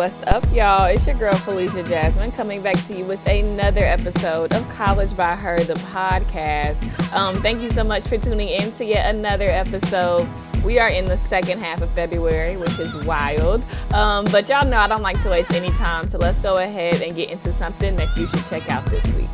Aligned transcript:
What's 0.00 0.22
up, 0.22 0.42
y'all? 0.54 0.86
It's 0.86 1.06
your 1.06 1.14
girl 1.14 1.34
Felicia 1.34 1.82
Jasmine 1.82 2.32
coming 2.32 2.62
back 2.62 2.82
to 2.86 2.96
you 2.96 3.04
with 3.04 3.24
another 3.26 3.84
episode 3.84 4.50
of 4.54 4.66
College 4.70 5.14
by 5.14 5.36
Her, 5.36 5.58
the 5.60 5.74
podcast. 5.74 6.82
Um, 7.12 7.34
thank 7.42 7.60
you 7.60 7.68
so 7.68 7.84
much 7.84 8.04
for 8.04 8.16
tuning 8.16 8.48
in 8.48 8.72
to 8.72 8.84
yet 8.86 9.14
another 9.14 9.44
episode. 9.44 10.26
We 10.64 10.78
are 10.78 10.88
in 10.88 11.04
the 11.04 11.18
second 11.18 11.60
half 11.60 11.82
of 11.82 11.90
February, 11.90 12.56
which 12.56 12.78
is 12.78 12.94
wild. 13.04 13.62
Um, 13.92 14.24
but 14.32 14.48
y'all 14.48 14.66
know 14.66 14.78
I 14.78 14.86
don't 14.86 15.02
like 15.02 15.22
to 15.22 15.28
waste 15.28 15.52
any 15.52 15.70
time, 15.72 16.08
so 16.08 16.16
let's 16.16 16.40
go 16.40 16.56
ahead 16.56 17.02
and 17.02 17.14
get 17.14 17.28
into 17.28 17.52
something 17.52 17.94
that 17.96 18.16
you 18.16 18.26
should 18.28 18.46
check 18.46 18.70
out 18.70 18.86
this 18.86 19.04
week. 19.12 19.28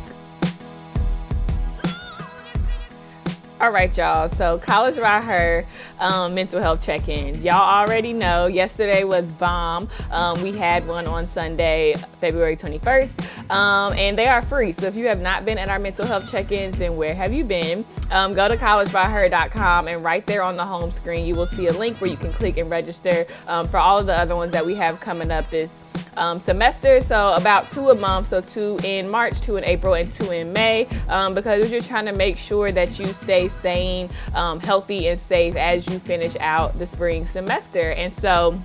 All 3.67 3.73
right, 3.73 3.97
y'all. 3.97 4.29
So, 4.29 4.57
College 4.57 4.95
by 4.95 5.19
Her 5.19 5.65
um, 5.99 6.33
mental 6.33 6.61
health 6.61 6.85
check 6.85 7.09
ins. 7.09 7.43
Y'all 7.43 7.55
already 7.55 8.13
know 8.13 8.47
yesterday 8.47 9.03
was 9.03 9.29
bomb. 9.33 9.89
Um, 10.09 10.41
we 10.41 10.53
had 10.53 10.87
one 10.87 11.05
on 11.05 11.27
Sunday, 11.27 11.95
February 11.95 12.55
21st, 12.55 13.51
um, 13.51 13.91
and 13.97 14.17
they 14.17 14.27
are 14.27 14.41
free. 14.41 14.71
So, 14.71 14.85
if 14.85 14.95
you 14.95 15.07
have 15.07 15.19
not 15.19 15.43
been 15.43 15.57
at 15.57 15.67
our 15.67 15.79
mental 15.79 16.05
health 16.05 16.31
check 16.31 16.49
ins, 16.53 16.77
then 16.77 16.95
where 16.95 17.13
have 17.13 17.33
you 17.33 17.43
been? 17.43 17.83
Um, 18.09 18.33
go 18.33 18.47
to 18.47 18.55
collegebyher.com, 18.55 19.89
and 19.89 20.01
right 20.01 20.25
there 20.25 20.43
on 20.43 20.55
the 20.55 20.63
home 20.63 20.89
screen, 20.89 21.25
you 21.25 21.35
will 21.35 21.45
see 21.45 21.67
a 21.67 21.73
link 21.73 21.99
where 21.99 22.09
you 22.09 22.15
can 22.15 22.31
click 22.31 22.55
and 22.55 22.69
register 22.69 23.25
um, 23.49 23.67
for 23.67 23.79
all 23.79 23.99
of 23.99 24.05
the 24.05 24.17
other 24.17 24.37
ones 24.37 24.53
that 24.53 24.65
we 24.65 24.75
have 24.75 25.01
coming 25.01 25.29
up 25.29 25.51
this 25.51 25.77
um, 26.17 26.39
semester. 26.39 27.01
So 27.01 27.33
about 27.33 27.69
two 27.69 27.89
a 27.89 27.95
month. 27.95 28.27
So 28.27 28.41
two 28.41 28.79
in 28.83 29.09
March, 29.09 29.39
two 29.39 29.57
in 29.57 29.63
April, 29.63 29.93
and 29.93 30.11
two 30.11 30.31
in 30.31 30.51
May. 30.51 30.87
Um, 31.07 31.33
because 31.33 31.71
you're 31.71 31.81
trying 31.81 32.05
to 32.05 32.11
make 32.11 32.37
sure 32.37 32.71
that 32.71 32.99
you 32.99 33.05
stay 33.05 33.47
sane, 33.47 34.09
um, 34.33 34.59
healthy, 34.59 35.07
and 35.07 35.19
safe 35.19 35.55
as 35.55 35.87
you 35.87 35.99
finish 35.99 36.35
out 36.39 36.77
the 36.77 36.85
spring 36.85 37.25
semester. 37.25 37.91
And 37.91 38.11
so 38.11 38.59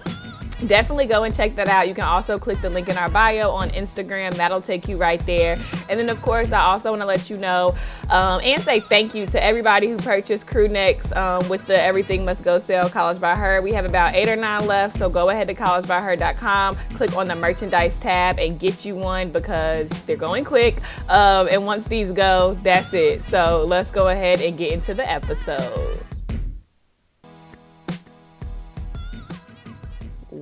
definitely 0.66 1.06
go 1.06 1.24
and 1.24 1.34
check 1.34 1.54
that 1.56 1.68
out. 1.68 1.88
You 1.88 1.94
can 1.94 2.04
also 2.04 2.38
click 2.38 2.60
the 2.60 2.70
link 2.70 2.88
in 2.88 2.96
our 2.96 3.08
bio 3.08 3.50
on 3.50 3.70
Instagram. 3.70 4.34
That'll 4.34 4.60
take 4.60 4.88
you 4.88 4.96
right 4.96 5.24
there. 5.26 5.58
And 5.88 5.98
then, 5.98 6.08
of 6.08 6.20
course, 6.22 6.52
I 6.52 6.60
also 6.60 6.90
want 6.90 7.02
to 7.02 7.06
let 7.06 7.30
you 7.30 7.36
know 7.36 7.74
um, 8.10 8.40
and 8.42 8.62
say 8.62 8.80
thank 8.80 9.14
you 9.14 9.26
to 9.26 9.42
everybody 9.42 9.88
who 9.88 9.96
purchased 9.98 10.46
crew 10.46 10.68
necks 10.68 11.12
um, 11.12 11.48
with 11.48 11.66
the 11.66 11.80
Everything 11.80 12.24
Must 12.24 12.42
Go 12.44 12.58
sale, 12.58 12.88
College 12.88 13.20
by 13.20 13.34
Her. 13.34 13.62
We 13.62 13.72
have 13.72 13.84
about 13.84 14.14
eight 14.14 14.28
or 14.28 14.36
nine 14.36 14.66
left, 14.66 14.96
so 14.96 15.08
go 15.08 15.30
ahead 15.30 15.46
to 15.48 15.54
collegebyher.com, 15.54 16.76
click 16.94 17.16
on 17.16 17.28
the 17.28 17.34
merchandise 17.34 17.98
tab, 17.98 18.38
and 18.38 18.58
get 18.58 18.84
you 18.84 18.94
one 18.94 19.30
because 19.30 19.90
they're 20.02 20.16
going 20.16 20.44
quick. 20.44 20.76
Um, 21.08 21.48
and 21.50 21.66
once 21.66 21.84
these 21.84 22.12
go, 22.12 22.56
that's 22.62 22.92
it. 22.94 23.22
So 23.24 23.64
let's 23.66 23.90
go 23.90 24.08
ahead 24.08 24.40
and 24.40 24.56
get 24.56 24.72
into 24.72 24.94
the 24.94 25.08
episode. 25.08 26.02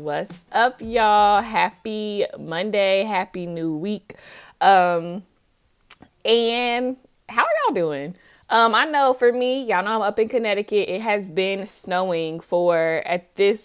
What's 0.01 0.45
up, 0.51 0.81
y'all? 0.81 1.43
Happy 1.43 2.25
Monday, 2.39 3.03
happy 3.03 3.45
new 3.45 3.77
week. 3.77 4.15
Um, 4.59 5.25
and 6.25 6.97
how 7.29 7.43
are 7.43 7.49
y'all 7.67 7.75
doing? 7.75 8.17
Um, 8.49 8.75
I 8.75 8.87
know 8.87 9.13
for 9.13 9.31
me, 9.31 9.63
y'all 9.63 9.85
know 9.85 9.97
I'm 9.97 10.01
up 10.01 10.19
in 10.19 10.27
Connecticut. 10.27 10.89
It 10.89 11.03
has 11.03 11.29
been 11.29 11.67
snowing 11.67 12.41
for 12.41 13.03
at 13.05 13.35
this 13.35 13.63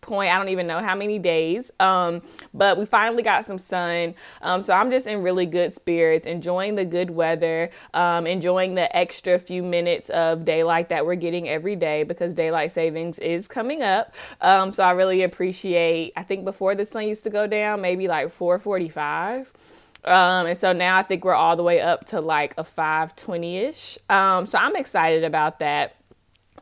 point. 0.00 0.32
I 0.32 0.38
don't 0.38 0.48
even 0.48 0.66
know 0.66 0.80
how 0.80 0.94
many 0.94 1.18
days. 1.18 1.70
Um, 1.80 2.22
but 2.54 2.78
we 2.78 2.84
finally 2.84 3.22
got 3.22 3.44
some 3.44 3.58
sun. 3.58 4.14
Um, 4.42 4.62
so 4.62 4.74
I'm 4.74 4.90
just 4.90 5.06
in 5.06 5.22
really 5.22 5.46
good 5.46 5.74
spirits, 5.74 6.26
enjoying 6.26 6.74
the 6.74 6.84
good 6.84 7.10
weather, 7.10 7.70
um, 7.94 8.26
enjoying 8.26 8.74
the 8.74 8.94
extra 8.96 9.38
few 9.38 9.62
minutes 9.62 10.10
of 10.10 10.44
daylight 10.44 10.88
that 10.88 11.06
we're 11.06 11.14
getting 11.14 11.48
every 11.48 11.76
day 11.76 12.02
because 12.02 12.34
daylight 12.34 12.72
savings 12.72 13.18
is 13.18 13.48
coming 13.48 13.82
up. 13.82 14.14
Um, 14.40 14.72
so 14.72 14.84
I 14.84 14.92
really 14.92 15.22
appreciate. 15.22 16.12
I 16.16 16.22
think 16.22 16.44
before 16.44 16.74
the 16.74 16.84
sun 16.84 17.06
used 17.06 17.22
to 17.24 17.30
go 17.30 17.46
down, 17.46 17.80
maybe 17.80 18.08
like 18.08 18.28
4:45. 18.28 19.46
Um, 20.04 20.46
and 20.46 20.58
so 20.58 20.72
now 20.72 20.96
I 20.96 21.02
think 21.02 21.24
we're 21.24 21.34
all 21.34 21.56
the 21.56 21.62
way 21.62 21.80
up 21.80 22.06
to 22.06 22.20
like 22.20 22.54
a 22.56 22.64
520 22.64 23.58
ish. 23.58 23.98
Um, 24.08 24.46
so 24.46 24.58
I'm 24.58 24.74
excited 24.76 25.24
about 25.24 25.58
that. 25.58 25.99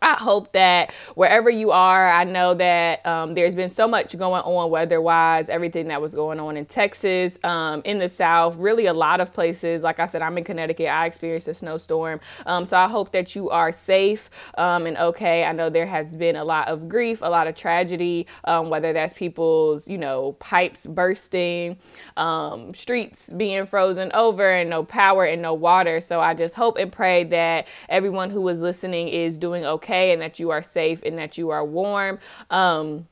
I 0.01 0.15
hope 0.15 0.53
that 0.53 0.93
wherever 1.15 1.51
you 1.51 1.71
are, 1.71 2.09
I 2.09 2.25
know 2.25 2.55
that 2.55 3.05
um, 3.05 3.35
there's 3.35 3.55
been 3.55 3.69
so 3.69 3.89
much 3.89 4.17
going 4.17 4.43
on 4.43 4.71
weather 4.71 5.01
wise, 5.01 5.49
everything 5.49 5.89
that 5.89 6.01
was 6.01 6.15
going 6.15 6.39
on 6.39 6.57
in 6.57 6.67
Texas, 6.67 7.39
um, 7.45 7.83
in 7.85 7.99
the 7.99 8.09
South, 8.09 8.57
really 8.57 8.87
a 8.87 8.93
lot 8.93 9.21
of 9.21 9.33
places. 9.33 9.83
Like 9.83 9.99
I 9.99 10.07
said, 10.07 10.23
I'm 10.23 10.39
in 10.39 10.45
Connecticut. 10.45 10.87
I 10.87 11.07
experienced 11.07 11.49
a 11.49 11.55
snowstorm. 11.55 12.21
Um, 12.47 12.65
so 12.65 12.77
I 12.77 12.89
hope 12.89 13.13
that 13.13 13.35
you 13.35 13.51
are 13.51 13.73
safe 13.73 14.31
um, 14.57 14.87
and 14.87 14.97
okay. 14.97 15.45
I 15.45 15.53
know 15.53 15.71
there 15.71 15.87
has 15.87 16.17
been 16.17 16.37
a 16.37 16.45
lot 16.45 16.69
of 16.69 16.89
grief, 16.89 17.23
a 17.23 17.31
lot 17.31 17.47
of 17.47 17.55
tragedy, 17.55 18.27
um, 18.45 18.71
whether 18.71 18.93
that's 18.93 19.15
people's, 19.15 19.89
you 19.89 19.99
know, 19.99 20.33
pipes 20.39 20.87
bursting, 20.87 21.77
um, 22.17 22.75
streets 22.75 23.33
being 23.33 23.67
frozen 23.67 24.11
over, 24.13 24.49
and 24.49 24.71
no 24.71 24.85
power 24.85 25.25
and 25.25 25.43
no 25.43 25.55
water. 25.55 26.01
So 26.01 26.21
I 26.21 26.35
just 26.35 26.55
hope 26.55 26.77
and 26.79 26.93
pray 26.93 27.25
that 27.25 27.67
everyone 27.89 28.31
who 28.31 28.47
is 28.49 28.61
listening 28.61 29.09
is 29.09 29.39
doing 29.39 29.65
okay 29.65 29.88
okay 29.89 30.13
and 30.13 30.21
that 30.21 30.39
you 30.39 30.51
are 30.51 30.63
safe 30.63 31.03
and 31.05 31.19
that 31.19 31.39
you 31.39 31.51
are 31.51 31.65
warm. 31.65 32.19
Um, 32.51 33.09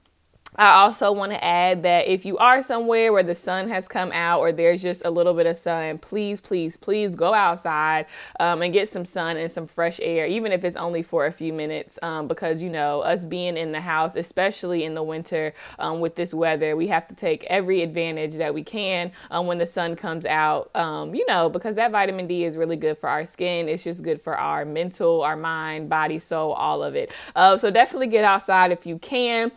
I 0.59 0.81
also 0.81 1.13
want 1.13 1.33
to 1.33 1.45
add 1.45 1.83
that 1.83 2.09
if 2.09 2.25
you 2.25 2.39
are 2.39 2.63
somewhere 2.63 3.13
where 3.13 3.23
the 3.23 3.35
sun 3.35 3.69
has 3.69 3.87
come 3.87 4.11
out 4.13 4.41
or 4.41 4.53
there's 4.53 4.83
just 4.83 5.03
a 5.05 5.11
little 5.11 5.35
bit 5.35 5.47
of 5.47 5.57
sun, 5.57 5.99
please, 5.99 6.41
please, 6.41 6.77
please 6.77 7.15
go 7.15 7.35
outside 7.35 8.07
um, 8.41 8.63
and 8.63 8.73
get 8.73 8.89
some 8.89 9.05
sun 9.05 9.37
and 9.37 9.51
some 9.51 9.67
fresh 9.67 10.01
air, 10.01 10.27
even 10.27 10.53
if 10.53 10.65
it's 10.65 10.77
only 10.77 11.03
for 11.03 11.27
a 11.27 11.33
few 11.33 11.53
minutes. 11.53 11.99
Um, 12.03 12.27
because, 12.27 12.63
you 12.63 12.71
know, 12.71 13.01
us 13.01 13.25
being 13.25 13.57
in 13.57 13.73
the 13.73 13.81
house, 13.81 14.17
especially 14.17 14.85
in 14.85 14.95
the 14.95 15.03
winter 15.03 15.53
um, 15.79 16.01
with 16.01 16.15
this 16.15 16.33
weather, 16.33 16.75
we 16.75 16.87
have 16.87 17.07
to 17.09 17.15
take 17.15 17.45
every 17.45 17.83
advantage 17.83 18.37
that 18.37 18.55
we 18.55 18.65
can 18.65 19.13
um, 19.31 19.47
when 19.47 19.59
the 19.59 19.67
sun 19.67 19.95
comes 19.95 20.25
out, 20.25 20.71
um, 20.75 21.15
you 21.15 21.27
know, 21.27 21.51
because 21.51 21.75
that 21.75 21.91
vitamin 21.91 22.27
D 22.27 22.45
is 22.45 22.57
really 22.57 22.77
good 22.77 22.97
for 22.97 23.09
our 23.09 23.27
skin. 23.27 23.69
It's 23.69 23.85
just 23.85 24.03
good 24.03 24.23
for 24.23 24.37
our 24.37 24.65
mental, 24.65 25.23
our 25.23 25.37
mind, 25.37 25.91
body, 25.91 26.19
soul, 26.19 26.53
all 26.53 26.83
of 26.83 26.95
it. 26.95 27.13
Uh, 27.35 27.59
so 27.59 27.71
definitely 27.71 28.07
get 28.07 28.25
outside 28.25 28.73
if 28.73 28.87
you 28.87 28.99
can. 28.99 29.53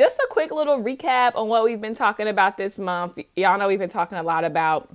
Just 0.00 0.16
a 0.16 0.26
quick 0.30 0.50
little 0.50 0.78
recap 0.78 1.32
on 1.34 1.48
what 1.48 1.62
we've 1.62 1.78
been 1.78 1.92
talking 1.92 2.26
about 2.26 2.56
this 2.56 2.78
month. 2.78 3.18
Y'all 3.36 3.58
know 3.58 3.68
we've 3.68 3.78
been 3.78 3.90
talking 3.90 4.16
a 4.16 4.22
lot 4.22 4.44
about 4.44 4.90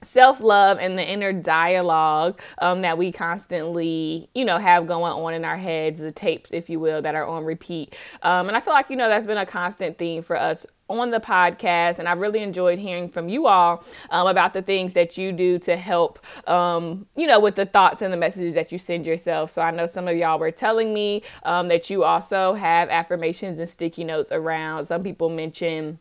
self 0.00 0.40
love 0.40 0.78
and 0.78 0.96
the 0.96 1.06
inner 1.06 1.34
dialogue 1.34 2.40
um, 2.56 2.80
that 2.80 2.96
we 2.96 3.12
constantly, 3.12 4.30
you 4.34 4.46
know, 4.46 4.56
have 4.56 4.86
going 4.86 5.12
on 5.12 5.34
in 5.34 5.44
our 5.44 5.58
heads, 5.58 6.00
the 6.00 6.10
tapes, 6.10 6.50
if 6.50 6.70
you 6.70 6.80
will, 6.80 7.02
that 7.02 7.14
are 7.14 7.26
on 7.26 7.44
repeat. 7.44 7.94
Um, 8.22 8.48
and 8.48 8.56
I 8.56 8.60
feel 8.60 8.72
like, 8.72 8.88
you 8.88 8.96
know, 8.96 9.10
that's 9.10 9.26
been 9.26 9.36
a 9.36 9.44
constant 9.44 9.98
theme 9.98 10.22
for 10.22 10.34
us 10.34 10.64
on 10.88 11.10
the 11.10 11.20
podcast 11.20 11.98
and 11.98 12.08
i 12.08 12.12
really 12.12 12.42
enjoyed 12.42 12.78
hearing 12.78 13.08
from 13.08 13.28
you 13.28 13.46
all 13.46 13.84
um, 14.10 14.26
about 14.26 14.52
the 14.52 14.62
things 14.62 14.92
that 14.94 15.16
you 15.18 15.32
do 15.32 15.58
to 15.58 15.76
help 15.76 16.18
um, 16.48 17.06
you 17.16 17.26
know 17.26 17.40
with 17.40 17.54
the 17.54 17.66
thoughts 17.66 18.02
and 18.02 18.12
the 18.12 18.16
messages 18.16 18.54
that 18.54 18.72
you 18.72 18.78
send 18.78 19.06
yourself. 19.06 19.50
So 19.52 19.62
i 19.62 19.70
know 19.70 19.86
some 19.86 20.08
of 20.08 20.16
y'all 20.16 20.38
were 20.38 20.50
telling 20.50 20.92
me 20.94 21.22
um, 21.42 21.68
that 21.68 21.90
you 21.90 22.04
also 22.04 22.54
have 22.54 22.88
affirmations 22.88 23.58
and 23.58 23.68
sticky 23.68 24.04
notes 24.04 24.30
around. 24.32 24.86
Some 24.86 25.02
people 25.02 25.28
mention 25.28 25.98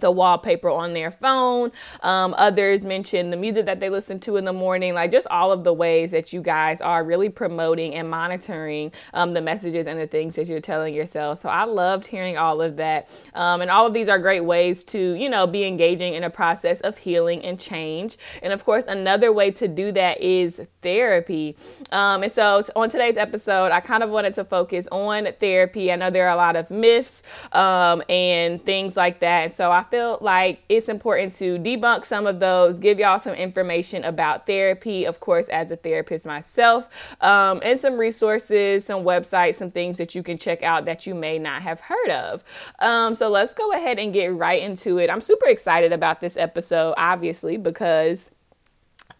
the 0.00 0.10
wallpaper 0.10 0.70
on 0.70 0.92
their 0.92 1.10
phone. 1.10 1.72
Um, 2.02 2.34
others 2.36 2.84
mention 2.84 3.30
the 3.30 3.36
music 3.36 3.66
that 3.66 3.80
they 3.80 3.90
listen 3.90 4.20
to 4.20 4.36
in 4.36 4.44
the 4.44 4.52
morning, 4.52 4.94
like 4.94 5.10
just 5.10 5.26
all 5.28 5.52
of 5.52 5.64
the 5.64 5.72
ways 5.72 6.10
that 6.10 6.32
you 6.32 6.40
guys 6.40 6.80
are 6.80 7.04
really 7.04 7.28
promoting 7.28 7.94
and 7.94 8.08
monitoring 8.08 8.92
um, 9.14 9.34
the 9.34 9.40
messages 9.40 9.86
and 9.86 9.98
the 9.98 10.06
things 10.06 10.36
that 10.36 10.46
you're 10.46 10.60
telling 10.60 10.94
yourself. 10.94 11.42
So 11.42 11.48
I 11.48 11.64
loved 11.64 12.06
hearing 12.06 12.36
all 12.36 12.62
of 12.62 12.76
that. 12.76 13.10
Um, 13.34 13.60
and 13.60 13.70
all 13.70 13.86
of 13.86 13.92
these 13.92 14.08
are 14.08 14.18
great 14.18 14.44
ways 14.44 14.84
to, 14.84 15.14
you 15.14 15.28
know, 15.28 15.46
be 15.46 15.64
engaging 15.64 16.14
in 16.14 16.24
a 16.24 16.30
process 16.30 16.80
of 16.80 16.98
healing 16.98 17.42
and 17.44 17.58
change. 17.58 18.16
And 18.42 18.52
of 18.52 18.64
course, 18.64 18.84
another 18.86 19.32
way 19.32 19.50
to 19.52 19.68
do 19.68 19.92
that 19.92 20.20
is 20.20 20.60
therapy. 20.82 21.56
Um, 21.92 22.22
and 22.22 22.32
so 22.32 22.62
on 22.74 22.88
today's 22.88 23.16
episode, 23.16 23.72
I 23.72 23.80
kind 23.80 24.02
of 24.02 24.10
wanted 24.10 24.34
to 24.34 24.44
focus 24.44 24.88
on 24.92 25.28
therapy. 25.40 25.92
I 25.92 25.96
know 25.96 26.10
there 26.10 26.26
are 26.28 26.34
a 26.34 26.36
lot 26.36 26.56
of 26.56 26.70
myths 26.70 27.22
um, 27.52 28.02
and 28.08 28.60
things 28.60 28.96
like 28.96 29.20
that. 29.20 29.44
And 29.44 29.52
so 29.52 29.70
I 29.70 29.82
feel 29.90 30.18
like 30.20 30.62
it's 30.68 30.88
important 30.88 31.32
to 31.34 31.58
debunk 31.58 32.04
some 32.04 32.26
of 32.26 32.40
those, 32.40 32.78
give 32.78 32.98
y'all 32.98 33.18
some 33.18 33.34
information 33.34 34.04
about 34.04 34.46
therapy, 34.46 35.04
of 35.04 35.20
course, 35.20 35.48
as 35.48 35.70
a 35.70 35.76
therapist 35.76 36.26
myself, 36.26 36.88
um, 37.20 37.60
and 37.62 37.78
some 37.78 37.98
resources, 37.98 38.84
some 38.84 39.02
websites, 39.02 39.56
some 39.56 39.70
things 39.70 39.98
that 39.98 40.14
you 40.14 40.22
can 40.22 40.38
check 40.38 40.62
out 40.62 40.84
that 40.84 41.06
you 41.06 41.14
may 41.14 41.38
not 41.38 41.62
have 41.62 41.80
heard 41.80 42.10
of. 42.10 42.44
Um, 42.78 43.14
so 43.14 43.28
let's 43.28 43.54
go 43.54 43.72
ahead 43.72 43.98
and 43.98 44.12
get 44.12 44.34
right 44.34 44.62
into 44.62 44.98
it. 44.98 45.10
I'm 45.10 45.20
super 45.20 45.46
excited 45.46 45.92
about 45.92 46.20
this 46.20 46.36
episode, 46.36 46.94
obviously, 46.96 47.56
because. 47.56 48.30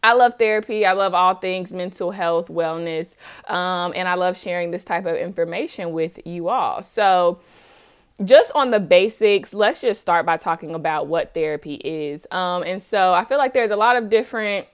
I 0.03 0.13
love 0.13 0.35
therapy. 0.39 0.87
I 0.87 0.93
love 0.93 1.15
all 1.15 1.35
things 1.35 1.73
mental 1.73 2.13
health, 2.13 2.47
wellness, 2.47 3.17
um, 3.49 3.93
and 3.97 4.07
I 4.07 4.15
love 4.15 4.39
sharing 4.39 4.71
this 4.71 4.85
type 4.85 5.05
of 5.05 5.17
information 5.17 5.93
with 5.93 6.25
you 6.25 6.49
all. 6.49 6.85
So, 6.85 7.41
just 8.25 8.51
on 8.55 8.71
the 8.71 8.81
basics, 8.81 9.53
let's 9.53 9.81
just 9.81 10.01
start 10.01 10.25
by 10.25 10.37
talking 10.37 10.75
about 10.75 11.07
what 11.07 11.35
therapy 11.35 11.75
is. 11.75 12.27
Um, 12.31 12.63
and 12.63 12.83
so 12.83 13.13
I 13.13 13.25
feel 13.25 13.39
like 13.39 13.53
there's 13.53 13.71
a 13.71 13.77
lot 13.77 13.97
of 13.97 14.09
different 14.09 14.67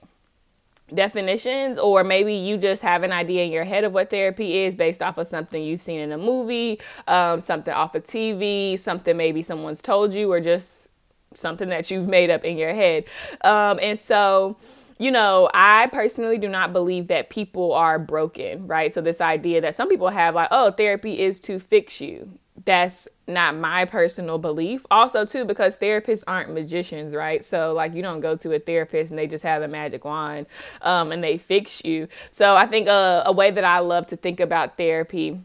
definitions, 0.93 1.77
or 1.77 2.03
maybe 2.03 2.33
you 2.33 2.57
just 2.57 2.81
have 2.83 3.03
an 3.03 3.11
idea 3.11 3.43
in 3.43 3.51
your 3.51 3.63
head 3.63 3.83
of 3.83 3.93
what 3.93 4.09
therapy 4.09 4.59
is 4.59 4.75
based 4.75 5.01
off 5.01 5.17
of 5.17 5.27
something 5.27 5.61
you've 5.63 5.81
seen 5.81 5.99
in 5.99 6.11
a 6.11 6.17
movie, 6.17 6.79
um, 7.07 7.39
something 7.41 7.73
off 7.73 7.95
of 7.95 8.03
TV, 8.03 8.79
something 8.79 9.17
maybe 9.17 9.43
someone's 9.43 9.81
told 9.81 10.13
you, 10.13 10.31
or 10.31 10.39
just 10.39 10.87
something 11.33 11.69
that 11.69 11.89
you've 11.89 12.07
made 12.07 12.29
up 12.29 12.45
in 12.45 12.57
your 12.57 12.73
head. 12.73 13.05
Um, 13.43 13.79
and 13.81 13.97
so, 13.99 14.57
you 14.99 15.11
know, 15.11 15.49
I 15.53 15.87
personally 15.87 16.37
do 16.37 16.47
not 16.47 16.71
believe 16.71 17.07
that 17.07 17.29
people 17.29 17.73
are 17.73 17.97
broken, 17.99 18.67
right? 18.67 18.93
So, 18.93 19.01
this 19.01 19.19
idea 19.19 19.61
that 19.61 19.75
some 19.75 19.89
people 19.89 20.09
have, 20.09 20.35
like, 20.35 20.49
oh, 20.51 20.71
therapy 20.71 21.19
is 21.19 21.39
to 21.41 21.59
fix 21.59 21.99
you. 21.99 22.37
That's 22.65 23.07
not 23.27 23.55
my 23.55 23.85
personal 23.85 24.37
belief. 24.37 24.85
Also, 24.91 25.25
too, 25.25 25.45
because 25.45 25.77
therapists 25.77 26.23
aren't 26.27 26.53
magicians, 26.53 27.15
right? 27.15 27.43
So, 27.43 27.73
like, 27.73 27.93
you 27.93 28.01
don't 28.01 28.19
go 28.19 28.35
to 28.35 28.53
a 28.53 28.59
therapist 28.59 29.11
and 29.11 29.17
they 29.17 29.27
just 29.27 29.43
have 29.43 29.61
a 29.61 29.67
magic 29.67 30.05
wand 30.05 30.47
um, 30.81 31.11
and 31.11 31.23
they 31.23 31.37
fix 31.37 31.83
you. 31.85 32.07
So, 32.31 32.55
I 32.55 32.65
think 32.67 32.87
uh, 32.87 33.23
a 33.25 33.31
way 33.31 33.51
that 33.51 33.63
I 33.63 33.79
love 33.79 34.07
to 34.07 34.17
think 34.17 34.39
about 34.39 34.77
therapy 34.77 35.39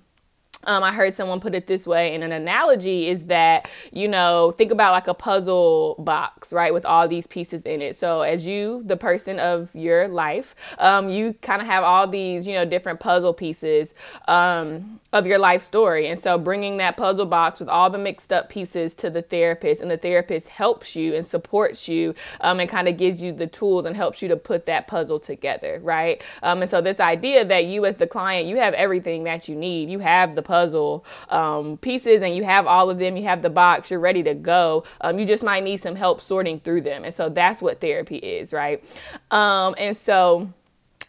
um, 0.64 0.82
I 0.82 0.92
heard 0.92 1.14
someone 1.14 1.40
put 1.40 1.54
it 1.54 1.66
this 1.69 1.86
way, 1.86 2.14
and 2.14 2.25
an 2.25 2.32
analogy 2.32 3.08
is 3.08 3.26
that, 3.26 3.70
you 3.92 4.08
know, 4.08 4.52
think 4.58 4.72
about 4.72 4.92
like 4.92 5.06
a 5.06 5.14
puzzle 5.14 5.94
box, 6.00 6.52
right, 6.52 6.74
with 6.74 6.84
all 6.84 7.06
these 7.06 7.28
pieces 7.28 7.64
in 7.64 7.81
it. 7.81 7.96
So, 7.96 8.22
as 8.22 8.44
you, 8.44 8.82
the 8.84 8.96
person 8.96 9.38
of 9.38 9.74
your 9.74 10.08
life, 10.08 10.56
um, 10.78 11.08
you 11.08 11.34
kind 11.42 11.62
of 11.62 11.69
have 11.69 11.84
all 11.84 12.08
these, 12.08 12.46
you 12.46 12.54
know, 12.54 12.64
different 12.64 12.98
puzzle 12.98 13.32
pieces 13.32 13.94
um, 14.26 15.00
of 15.12 15.26
your 15.26 15.38
life 15.38 15.62
story. 15.62 16.06
And 16.08 16.20
so, 16.20 16.37
bringing 16.37 16.76
that 16.78 16.96
puzzle 16.96 17.26
box 17.26 17.60
with 17.60 17.69
all 17.69 17.88
the 17.88 17.99
mixed 17.99 18.32
up 18.32 18.49
pieces 18.49 18.94
to 18.96 19.10
the 19.10 19.22
therapist, 19.22 19.81
and 19.81 19.90
the 19.90 19.96
therapist 19.96 20.49
helps 20.49 20.94
you 20.94 21.14
and 21.14 21.26
supports 21.26 21.88
you 21.88 22.14
um, 22.40 22.60
and 22.60 22.69
kind 22.69 22.88
of 22.88 22.96
gives 22.96 23.22
you 23.22 23.32
the 23.32 23.46
tools 23.46 23.87
and 23.87 23.96
helps 23.96 24.20
you 24.20 24.28
to 24.28 24.37
put 24.37 24.66
that 24.66 24.87
puzzle 24.87 25.19
together, 25.19 25.81
right? 25.82 26.22
Um, 26.43 26.62
and 26.62 26.70
so, 26.70 26.81
this 26.81 27.00
idea 27.00 27.44
that 27.44 27.64
you, 27.64 27.87
as 27.87 27.96
the 27.96 28.06
client, 28.06 28.46
you 28.46 28.56
have 28.58 28.75
everything 28.75 29.25
that 29.25 29.49
you 29.49 29.56
need, 29.56 29.88
you 29.88 30.00
have 30.00 30.34
the 30.34 30.43
puzzle 30.43 31.06
um, 31.31 31.78
pieces 31.78 32.20
and 32.22 32.37
you 32.37 32.44
have 32.44 32.66
all 32.66 32.90
of 32.90 32.99
them, 32.99 33.16
you 33.16 33.25
have 33.25 33.40
the 33.43 33.50
box, 33.50 33.90
you're 33.90 34.00
ready 34.00 34.22
to 34.22 34.34
go. 34.34 34.84
Um, 35.00 35.19
you 35.19 35.25
just 35.25 35.43
might 35.43 35.64
need 35.64 35.78
some 35.78 35.96
help 35.96 36.20
sorting 36.20 36.60
through 36.60 36.82
them. 36.82 37.05
And 37.05 37.14
so 37.14 37.28
that's 37.28 37.62
what 37.62 37.81
therapy 37.81 38.16
is, 38.16 38.52
right? 38.52 38.84
Um, 39.31 39.75
and 39.78 39.96
so 39.96 40.52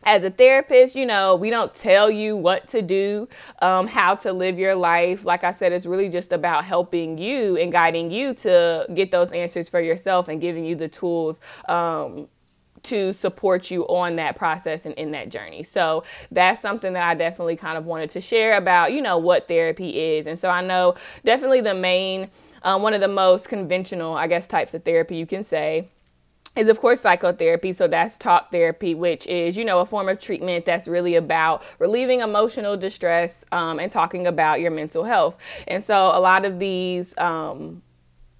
as 0.03 0.23
a 0.23 0.29
therapist, 0.29 0.95
you 0.95 1.05
know, 1.05 1.35
we 1.35 1.49
don't 1.49 1.73
tell 1.73 2.09
you 2.09 2.37
what 2.37 2.67
to 2.69 2.81
do, 2.81 3.27
um, 3.61 3.85
how 3.85 4.15
to 4.15 4.31
live 4.31 4.57
your 4.57 4.75
life. 4.75 5.25
Like 5.25 5.43
I 5.43 5.51
said, 5.51 5.73
it's 5.73 5.85
really 5.85 6.09
just 6.09 6.31
about 6.31 6.65
helping 6.65 7.17
you 7.17 7.57
and 7.57 7.71
guiding 7.71 8.09
you 8.09 8.33
to 8.35 8.85
get 8.93 9.11
those 9.11 9.31
answers 9.31 9.67
for 9.67 9.81
yourself 9.81 10.27
and 10.29 10.39
giving 10.39 10.63
you 10.63 10.75
the 10.75 10.87
tools 10.87 11.39
um, 11.67 12.29
to 12.83 13.11
support 13.11 13.69
you 13.69 13.85
on 13.87 14.15
that 14.15 14.37
process 14.37 14.85
and 14.85 14.95
in 14.95 15.11
that 15.11 15.29
journey. 15.29 15.63
So 15.63 16.05
that's 16.31 16.61
something 16.61 16.93
that 16.93 17.03
I 17.03 17.13
definitely 17.13 17.57
kind 17.57 17.77
of 17.77 17.85
wanted 17.85 18.09
to 18.11 18.21
share 18.21 18.55
about, 18.55 18.93
you 18.93 19.01
know, 19.01 19.17
what 19.17 19.49
therapy 19.49 19.99
is. 19.99 20.27
And 20.27 20.39
so 20.39 20.49
I 20.49 20.61
know 20.61 20.95
definitely 21.25 21.59
the 21.59 21.75
main, 21.75 22.29
um, 22.63 22.81
one 22.81 22.93
of 22.93 23.01
the 23.01 23.09
most 23.09 23.49
conventional, 23.49 24.13
I 24.15 24.27
guess, 24.27 24.47
types 24.47 24.73
of 24.73 24.85
therapy 24.85 25.17
you 25.17 25.25
can 25.25 25.43
say 25.43 25.89
is 26.59 26.67
of 26.67 26.79
course 26.79 27.01
psychotherapy 27.01 27.73
so 27.73 27.87
that's 27.87 28.17
talk 28.17 28.51
therapy 28.51 28.93
which 28.93 29.25
is 29.27 29.57
you 29.57 29.65
know 29.65 29.79
a 29.79 29.85
form 29.85 30.09
of 30.09 30.19
treatment 30.19 30.65
that's 30.65 30.87
really 30.87 31.15
about 31.15 31.63
relieving 31.79 32.19
emotional 32.19 32.77
distress 32.77 33.45
um, 33.51 33.79
and 33.79 33.91
talking 33.91 34.27
about 34.27 34.59
your 34.59 34.71
mental 34.71 35.03
health 35.03 35.37
and 35.67 35.83
so 35.83 36.11
a 36.13 36.19
lot 36.19 36.45
of 36.45 36.59
these 36.59 37.17
um, 37.17 37.81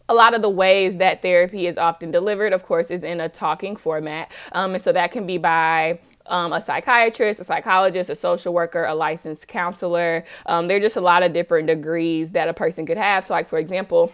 a 0.09 0.13
lot 0.13 0.33
of 0.33 0.41
the 0.41 0.49
ways 0.49 0.97
that 0.97 1.21
therapy 1.21 1.67
is 1.67 1.77
often 1.77 2.09
delivered, 2.09 2.51
of 2.51 2.63
course, 2.63 2.89
is 2.89 3.03
in 3.03 3.21
a 3.21 3.29
talking 3.29 3.75
format. 3.75 4.31
Um, 4.53 4.73
and 4.73 4.83
so 4.83 4.91
that 4.91 5.11
can 5.11 5.27
be 5.27 5.37
by 5.37 5.99
um, 6.25 6.51
a 6.51 6.59
psychiatrist, 6.59 7.39
a 7.39 7.43
psychologist, 7.43 8.09
a 8.09 8.15
social 8.15 8.51
worker, 8.51 8.85
a 8.85 8.95
licensed 8.95 9.47
counselor. 9.47 10.23
Um, 10.47 10.67
there 10.67 10.77
are 10.77 10.81
just 10.81 10.97
a 10.97 11.01
lot 11.01 11.21
of 11.21 11.31
different 11.31 11.67
degrees 11.67 12.31
that 12.31 12.49
a 12.49 12.53
person 12.53 12.87
could 12.87 12.97
have. 12.97 13.23
So, 13.23 13.35
like, 13.35 13.47
for 13.47 13.59
example, 13.59 14.11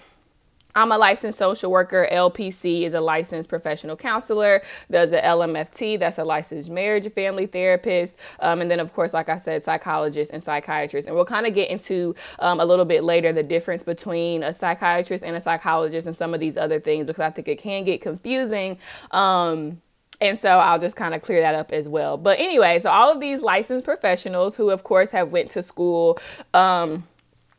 I'm 0.75 0.91
a 0.91 0.97
licensed 0.97 1.37
social 1.37 1.71
worker. 1.71 2.07
LPC 2.11 2.83
is 2.83 2.93
a 2.93 3.01
licensed 3.01 3.49
professional 3.49 3.95
counselor. 3.95 4.61
Does 4.91 5.13
a 5.13 5.21
LMFT, 5.21 5.99
that's 5.99 6.17
a 6.17 6.23
licensed 6.25 6.69
marriage 6.69 7.05
and 7.05 7.13
family 7.13 7.45
therapist. 7.45 8.17
Um, 8.39 8.61
and 8.61 8.69
then, 8.69 8.79
of 8.79 8.93
course, 8.93 9.13
like 9.13 9.29
I 9.29 9.37
said, 9.37 9.63
psychologist 9.63 10.31
and 10.31 10.43
psychiatrist. 10.43 11.07
And 11.07 11.15
we'll 11.15 11.25
kind 11.25 11.47
of 11.47 11.53
get 11.53 11.69
into 11.69 12.13
um, 12.39 12.59
a 12.59 12.65
little 12.65 12.85
bit 12.85 13.03
later 13.03 13.31
the 13.31 13.43
difference 13.43 13.83
between 13.83 14.43
a 14.43 14.53
psychiatrist 14.53 15.23
and 15.23 15.35
a 15.35 15.41
psychologist 15.41 16.07
and 16.07 16.15
some 16.15 16.33
of 16.33 16.39
these 16.39 16.57
other 16.57 16.79
things 16.79 17.07
because 17.07 17.21
I 17.21 17.29
think 17.29 17.47
it 17.47 17.59
can 17.59 17.85
get 17.85 18.01
confusing. 18.01 18.77
Um, 19.11 19.81
and 20.21 20.37
so 20.37 20.59
I'll 20.59 20.79
just 20.79 20.95
kind 20.95 21.13
of 21.13 21.21
clear 21.21 21.41
that 21.41 21.55
up 21.55 21.71
as 21.71 21.89
well. 21.89 22.17
But 22.17 22.39
anyway, 22.39 22.79
so 22.79 22.89
all 22.89 23.11
of 23.11 23.19
these 23.19 23.41
licensed 23.41 23.85
professionals 23.85 24.55
who, 24.55 24.69
of 24.69 24.83
course, 24.83 25.11
have 25.11 25.29
went 25.29 25.51
to 25.51 25.61
school. 25.61 26.19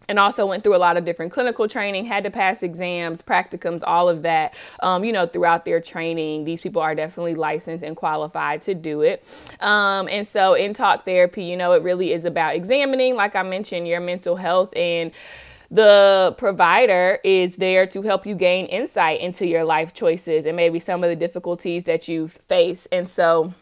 And 0.09 0.19
also 0.21 0.47
went 0.47 0.63
through 0.63 0.77
a 0.77 0.79
lot 0.79 0.97
of 0.97 1.05
different 1.05 1.33
clinical 1.33 1.67
training, 1.67 2.05
had 2.05 2.23
to 2.25 2.31
pass 2.31 2.63
exams, 2.63 3.23
practicums, 3.23 3.83
all 3.85 4.09
of 4.09 4.23
that. 4.23 4.55
Um, 4.81 5.05
you 5.05 5.13
know, 5.13 5.27
throughout 5.27 5.65
their 5.65 5.81
training, 5.81 6.45
these 6.45 6.61
people 6.61 6.81
are 6.81 6.95
definitely 6.95 7.35
licensed 7.35 7.85
and 7.85 7.97
qualified 7.97 8.63
to 8.63 8.75
do 8.75 9.01
it. 9.01 9.25
Um, 9.61 10.09
and 10.09 10.27
so 10.27 10.55
in 10.55 10.75
talk 10.75 11.05
therapy, 11.05 11.45
you 11.45 11.57
know, 11.57 11.73
it 11.73 11.83
really 11.83 12.13
is 12.13 12.25
about 12.25 12.55
examining, 12.55 13.17
like 13.17 13.35
I 13.35 13.43
mentioned, 13.43 13.89
your 13.89 14.01
mental 14.01 14.37
health 14.37 14.77
and 14.77 15.11
the 15.71 16.35
provider 16.39 17.19
is 17.25 17.57
there 17.57 17.87
to 17.89 18.03
help 18.03 18.27
you 18.27 18.35
gain 18.35 18.67
insight 18.67 19.21
into 19.21 19.47
your 19.47 19.65
life 19.65 19.93
choices 19.93 20.47
and 20.47 20.57
maybe 20.57 20.79
some 20.79 21.03
of 21.03 21.11
the 21.11 21.17
difficulties 21.17 21.85
that 21.85 22.07
you 22.07 22.29
face. 22.29 22.87
And 22.93 23.09
so 23.09 23.53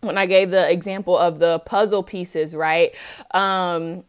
when 0.00 0.18
I 0.18 0.26
gave 0.26 0.50
the 0.50 0.70
example 0.70 1.16
of 1.16 1.38
the 1.38 1.60
puzzle 1.60 2.02
pieces, 2.02 2.54
right? 2.54 2.94
Um, 3.32 4.04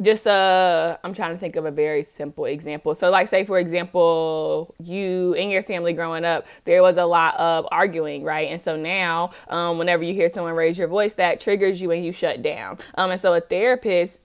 just 0.00 0.26
uh 0.26 0.96
i'm 1.04 1.12
trying 1.12 1.32
to 1.32 1.38
think 1.38 1.54
of 1.54 1.64
a 1.64 1.70
very 1.70 2.02
simple 2.02 2.44
example. 2.46 2.94
So 2.94 3.10
like 3.10 3.28
say 3.28 3.44
for 3.44 3.58
example 3.58 4.74
you 4.82 5.34
and 5.34 5.50
your 5.50 5.62
family 5.62 5.92
growing 5.92 6.24
up 6.24 6.46
there 6.64 6.82
was 6.82 6.96
a 6.96 7.04
lot 7.04 7.36
of 7.36 7.66
arguing 7.70 8.24
right? 8.24 8.48
And 8.50 8.60
so 8.60 8.76
now 8.76 9.30
um, 9.48 9.78
whenever 9.78 10.02
you 10.02 10.14
hear 10.14 10.28
someone 10.28 10.54
raise 10.54 10.78
your 10.78 10.88
voice 10.88 11.14
that 11.14 11.40
triggers 11.40 11.80
you 11.80 11.90
and 11.90 12.04
you 12.04 12.12
shut 12.12 12.42
down. 12.42 12.78
Um, 12.94 13.10
and 13.10 13.20
so 13.20 13.34
a 13.34 13.40
therapist 13.40 14.18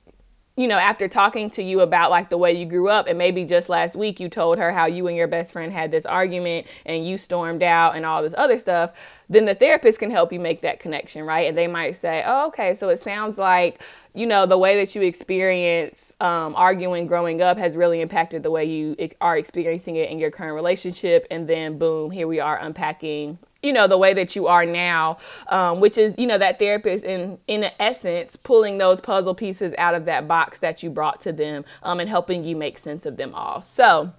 you 0.58 0.68
know, 0.68 0.80
after 0.80 1.08
talking 1.08 1.52
to 1.52 1.62
you 1.62 1.82
about 1.82 2.10
like 2.10 2.32
the 2.32 2.38
way 2.38 2.52
you 2.52 2.66
grew 2.66 2.90
up, 2.90 3.06
and 3.08 3.16
maybe 3.16 3.46
just 3.46 3.70
last 3.70 3.96
week 3.96 4.20
you 4.20 4.28
told 4.28 4.58
her 4.58 4.74
how 4.74 4.88
you 4.88 5.08
and 5.08 5.16
your 5.16 5.28
best 5.28 5.54
friend 5.54 5.72
had 5.72 5.92
this 5.92 6.04
argument 6.04 6.66
and 6.84 7.08
you 7.08 7.16
stormed 7.16 7.62
out 7.62 7.96
and 7.96 8.08
all 8.08 8.24
this 8.24 8.34
other 8.36 8.58
stuff, 8.58 8.92
then 9.30 9.46
the 9.46 9.54
therapist 9.54 10.00
can 10.00 10.10
help 10.10 10.34
you 10.34 10.40
make 10.40 10.62
that 10.62 10.80
connection, 10.80 11.24
right? 11.24 11.48
And 11.48 11.56
they 11.56 11.68
might 11.68 11.96
say, 11.96 12.24
oh, 12.26 12.48
okay, 12.48 12.74
so 12.74 12.90
it 12.90 13.00
sounds 13.00 13.38
like 13.38 13.80
you 14.18 14.26
know, 14.26 14.46
the 14.46 14.58
way 14.58 14.78
that 14.84 14.96
you 14.96 15.04
experience 15.04 16.14
um, 16.20 16.56
arguing 16.56 17.06
growing 17.06 17.42
up 17.42 17.58
has 17.58 17.76
really 17.76 18.02
impacted 18.02 18.42
the 18.44 18.52
way 18.52 18.66
you 18.66 18.96
are 19.22 19.38
experiencing 19.38 19.96
it 19.96 20.10
in 20.10 20.18
your 20.18 20.32
current 20.32 20.56
relationship. 20.56 21.28
And 21.30 21.48
then, 21.48 21.78
boom, 21.78 22.12
here 22.12 22.28
we 22.28 22.40
are 22.40 22.58
unpacking 22.58 23.38
you 23.64 23.74
know 23.74 23.88
the 23.88 23.98
way 23.98 24.14
that 24.14 24.36
you 24.36 24.46
are 24.46 24.68
now 24.68 25.18
um, 25.48 25.80
which 25.80 25.98
is 25.98 26.14
you 26.18 26.28
know 26.28 26.38
that 26.38 26.60
therapist 26.60 27.04
in 27.04 27.40
in 27.48 27.70
essence 27.80 28.36
pulling 28.36 28.78
those 28.78 29.02
puzzle 29.02 29.34
pieces 29.34 29.74
out 29.80 29.96
of 29.96 30.06
that 30.06 30.28
box 30.28 30.60
that 30.60 30.84
you 30.84 30.92
brought 30.92 31.20
to 31.20 31.34
them 31.34 31.66
um, 31.82 32.00
and 32.00 32.08
helping 32.08 32.44
you 32.44 32.56
make 32.56 32.78
sense 32.78 33.04
of 33.04 33.18
them 33.18 33.34
all 33.34 33.60
so 33.60 34.14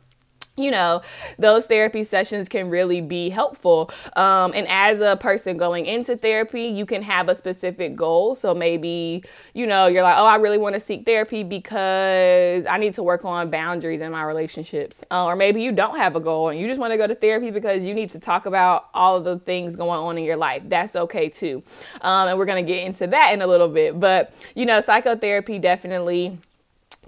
you 0.59 0.71
know, 0.71 1.03
those 1.39 1.67
therapy 1.67 2.03
sessions 2.03 2.49
can 2.49 2.69
really 2.69 3.01
be 3.01 3.31
helpful. 3.31 3.91
Um, 4.17 4.53
and 4.55 4.67
as 4.69 5.01
a 5.01 5.17
person 5.17 5.57
going 5.57 5.87
into 5.87 6.17
therapy, 6.17 6.65
you 6.65 6.85
can 6.85 7.03
have 7.03 7.29
a 7.29 7.35
specific 7.35 7.95
goal. 7.97 8.35
So 8.35 8.55
maybe, 8.55 9.25
you 9.55 9.67
know, 9.67 9.87
you're 9.87 10.03
like, 10.03 10.19
oh, 10.19 10.27
I 10.27 10.37
really 10.37 10.59
want 10.59 10.75
to 10.75 10.81
seek 10.81 11.07
therapy 11.07 11.45
because 11.45 12.67
I 12.67 12.77
need 12.79 12.95
to 12.95 13.03
work 13.03 13.25
on 13.25 13.51
boundaries 13.51 14.01
in 14.01 14.11
my 14.11 14.23
relationships. 14.23 15.05
Uh, 15.11 15.27
or 15.27 15.37
maybe 15.37 15.63
you 15.63 15.73
don't 15.73 15.97
have 15.97 16.17
a 16.17 16.21
goal 16.21 16.49
and 16.49 16.59
you 16.59 16.67
just 16.67 16.81
want 16.81 16.93
to 16.93 16.97
go 16.97 17.07
to 17.07 17.15
therapy 17.15 17.51
because 17.51 17.83
you 17.83 17.95
need 17.95 18.11
to 18.11 18.19
talk 18.19 18.47
about 18.47 18.89
all 18.95 19.17
of 19.17 19.25
the 19.25 19.39
things 19.39 19.77
going 19.77 20.01
on 20.01 20.19
in 20.19 20.25
your 20.25 20.37
life. 20.37 20.63
That's 20.67 20.97
okay 20.97 21.29
too. 21.29 21.63
Um, 22.01 22.29
and 22.29 22.39
we're 22.39 22.47
going 22.47 22.65
to 22.65 22.73
get 22.73 22.85
into 22.85 23.07
that 23.07 23.33
in 23.33 23.43
a 23.43 23.47
little 23.47 23.69
bit. 23.69 23.99
But, 23.99 24.35
you 24.55 24.67
know, 24.67 24.81
psychotherapy 24.81 25.59
definitely 25.59 26.39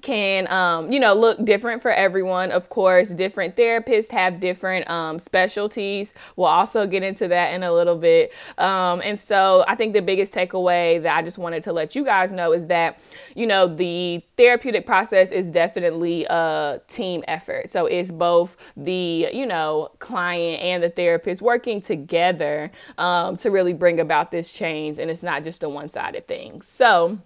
can 0.02 0.50
um, 0.50 0.90
you 0.92 1.00
know 1.00 1.14
look 1.14 1.44
different 1.44 1.82
for 1.82 1.90
everyone 1.90 2.50
of 2.52 2.68
course. 2.68 3.10
Different 3.10 3.56
therapists 3.56 4.10
have 4.12 4.40
different 4.40 4.88
um, 4.88 5.18
specialties. 5.18 6.14
We'll 6.36 6.46
also 6.46 6.86
get 6.86 7.02
into 7.02 7.28
that 7.28 7.54
in 7.54 7.62
a 7.62 7.72
little 7.72 7.96
bit. 7.96 8.32
Um, 8.58 9.00
and 9.04 9.18
so 9.18 9.64
i 9.68 9.74
think 9.74 9.92
the 9.92 10.02
biggest 10.02 10.32
takeaway 10.34 11.02
that 11.02 11.16
i 11.16 11.22
just 11.22 11.38
wanted 11.38 11.62
to 11.62 11.72
let 11.72 11.94
you 11.94 12.04
guys 12.04 12.32
know 12.32 12.52
is 12.52 12.66
that 12.66 13.00
you 13.34 13.46
know 13.46 13.66
the 13.66 14.22
therapeutic 14.36 14.86
process 14.86 15.30
is 15.30 15.50
definitely 15.50 16.24
a 16.24 16.80
team 16.88 17.22
effort. 17.28 17.70
So 17.70 17.86
it's 17.86 18.10
both 18.10 18.56
the 18.76 19.28
you 19.32 19.46
know 19.46 19.90
client 19.98 20.62
and 20.62 20.82
the 20.82 20.90
therapist 20.90 21.42
working 21.42 21.80
together 21.80 22.70
um, 22.98 23.36
to 23.36 23.50
really 23.50 23.72
bring 23.72 24.00
about 24.00 24.30
this 24.30 24.52
change. 24.52 24.98
And 24.98 25.10
it's 25.10 25.22
not 25.22 25.44
just 25.44 25.62
a 25.62 25.68
one-sided 25.68 26.26
thing. 26.26 26.62
So 26.62 27.18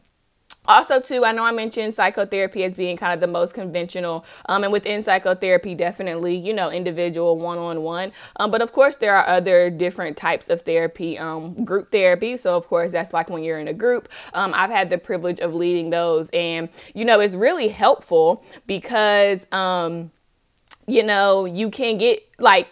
also 0.66 1.00
too 1.00 1.24
i 1.24 1.32
know 1.32 1.44
i 1.44 1.52
mentioned 1.52 1.94
psychotherapy 1.94 2.64
as 2.64 2.74
being 2.74 2.96
kind 2.96 3.12
of 3.12 3.20
the 3.20 3.26
most 3.26 3.54
conventional 3.54 4.24
um, 4.46 4.64
and 4.64 4.72
within 4.72 5.02
psychotherapy 5.02 5.74
definitely 5.74 6.36
you 6.36 6.52
know 6.52 6.70
individual 6.70 7.38
one-on-one. 7.38 8.12
Um, 8.36 8.50
but 8.50 8.62
of 8.62 8.72
course 8.72 8.96
there 8.96 9.14
are 9.14 9.26
other 9.26 9.70
different 9.70 10.16
types 10.16 10.48
of 10.48 10.62
therapy 10.62 11.18
um, 11.18 11.64
group 11.64 11.90
therapy. 11.90 12.36
So 12.36 12.56
of 12.56 12.66
course 12.68 12.92
that's 12.92 13.12
like 13.12 13.30
when 13.30 13.42
you're 13.42 13.58
in 13.58 13.68
a 13.68 13.74
group. 13.74 14.08
Um, 14.32 14.52
i've 14.54 14.70
had 14.70 14.90
the 14.90 14.98
privilege 14.98 15.40
of 15.40 15.54
leading 15.54 15.90
those. 15.90 16.30
And 16.30 16.68
you 16.94 17.04
know 17.04 17.20
it's 17.20 17.34
really 17.34 17.68
helpful 17.68 18.44
because 18.66 19.46
um, 19.52 20.10
you 20.86 21.02
know 21.02 21.44
you 21.44 21.70
can 21.70 21.98
get 21.98 22.22
like 22.38 22.68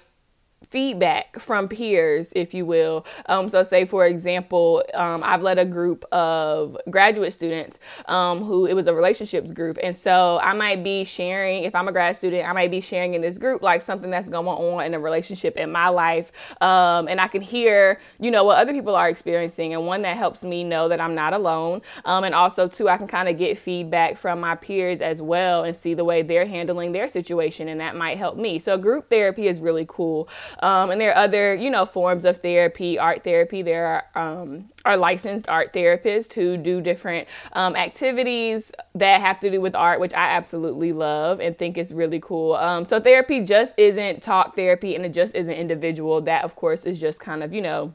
feedback 0.72 1.38
from 1.38 1.68
peers, 1.68 2.32
if 2.34 2.54
you 2.54 2.64
will. 2.64 3.04
Um, 3.26 3.50
so, 3.50 3.62
say 3.62 3.84
for 3.84 4.06
example, 4.06 4.82
um, 4.94 5.22
I've 5.22 5.42
led 5.42 5.58
a 5.58 5.66
group 5.66 6.04
of 6.12 6.78
graduate 6.90 7.34
students 7.34 7.78
um, 8.06 8.42
who 8.42 8.64
it 8.64 8.72
was 8.72 8.86
a 8.86 8.94
relationships 8.94 9.52
group, 9.52 9.78
and 9.82 9.94
so 9.94 10.40
I 10.42 10.54
might 10.54 10.82
be 10.82 11.04
sharing 11.04 11.64
if 11.64 11.74
I'm 11.74 11.88
a 11.88 11.92
grad 11.92 12.16
student, 12.16 12.48
I 12.48 12.52
might 12.54 12.70
be 12.70 12.80
sharing 12.80 13.12
in 13.12 13.20
this 13.20 13.36
group 13.36 13.62
like 13.62 13.82
something 13.82 14.10
that's 14.10 14.30
going 14.30 14.46
on 14.46 14.84
in 14.86 14.94
a 14.94 14.98
relationship 14.98 15.58
in 15.58 15.70
my 15.70 15.88
life, 15.88 16.32
um, 16.62 17.06
and 17.06 17.20
I 17.20 17.28
can 17.28 17.42
hear 17.42 18.00
you 18.18 18.30
know 18.30 18.44
what 18.44 18.56
other 18.56 18.72
people 18.72 18.96
are 18.96 19.10
experiencing, 19.10 19.74
and 19.74 19.86
one 19.86 20.02
that 20.02 20.16
helps 20.16 20.42
me 20.42 20.64
know 20.64 20.88
that 20.88 21.00
I'm 21.00 21.14
not 21.14 21.34
alone, 21.34 21.82
um, 22.06 22.24
and 22.24 22.34
also 22.34 22.66
too 22.66 22.88
I 22.88 22.96
can 22.96 23.06
kind 23.06 23.28
of 23.28 23.36
get 23.36 23.58
feedback 23.58 24.16
from 24.16 24.40
my 24.40 24.54
peers 24.54 25.02
as 25.02 25.20
well 25.20 25.64
and 25.64 25.76
see 25.76 25.92
the 25.92 26.04
way 26.04 26.22
they're 26.22 26.46
handling 26.46 26.92
their 26.92 27.10
situation, 27.10 27.68
and 27.68 27.78
that 27.80 27.94
might 27.94 28.16
help 28.16 28.38
me. 28.38 28.58
So, 28.58 28.78
group 28.78 29.10
therapy 29.10 29.46
is 29.46 29.60
really 29.60 29.84
cool. 29.86 30.30
Um, 30.62 30.92
and 30.92 31.00
there 31.00 31.10
are 31.10 31.24
other, 31.24 31.54
you 31.54 31.70
know, 31.70 31.84
forms 31.84 32.24
of 32.24 32.38
therapy, 32.38 32.98
art 32.98 33.24
therapy. 33.24 33.62
There 33.62 34.04
are, 34.14 34.40
um, 34.42 34.70
are 34.84 34.96
licensed 34.96 35.48
art 35.48 35.72
therapists 35.72 36.32
who 36.32 36.56
do 36.56 36.80
different 36.80 37.28
um, 37.52 37.74
activities 37.74 38.72
that 38.94 39.20
have 39.20 39.40
to 39.40 39.50
do 39.50 39.60
with 39.60 39.74
art, 39.74 39.98
which 39.98 40.14
I 40.14 40.30
absolutely 40.30 40.92
love 40.92 41.40
and 41.40 41.56
think 41.58 41.76
is 41.76 41.92
really 41.92 42.20
cool. 42.20 42.54
Um, 42.54 42.86
so 42.86 43.00
therapy 43.00 43.40
just 43.40 43.74
isn't 43.76 44.22
talk 44.22 44.54
therapy 44.54 44.94
and 44.94 45.04
it 45.04 45.12
just 45.12 45.34
isn't 45.34 45.52
individual. 45.52 46.20
That, 46.20 46.44
of 46.44 46.54
course, 46.54 46.86
is 46.86 47.00
just 47.00 47.18
kind 47.18 47.42
of, 47.42 47.52
you 47.52 47.60
know, 47.60 47.94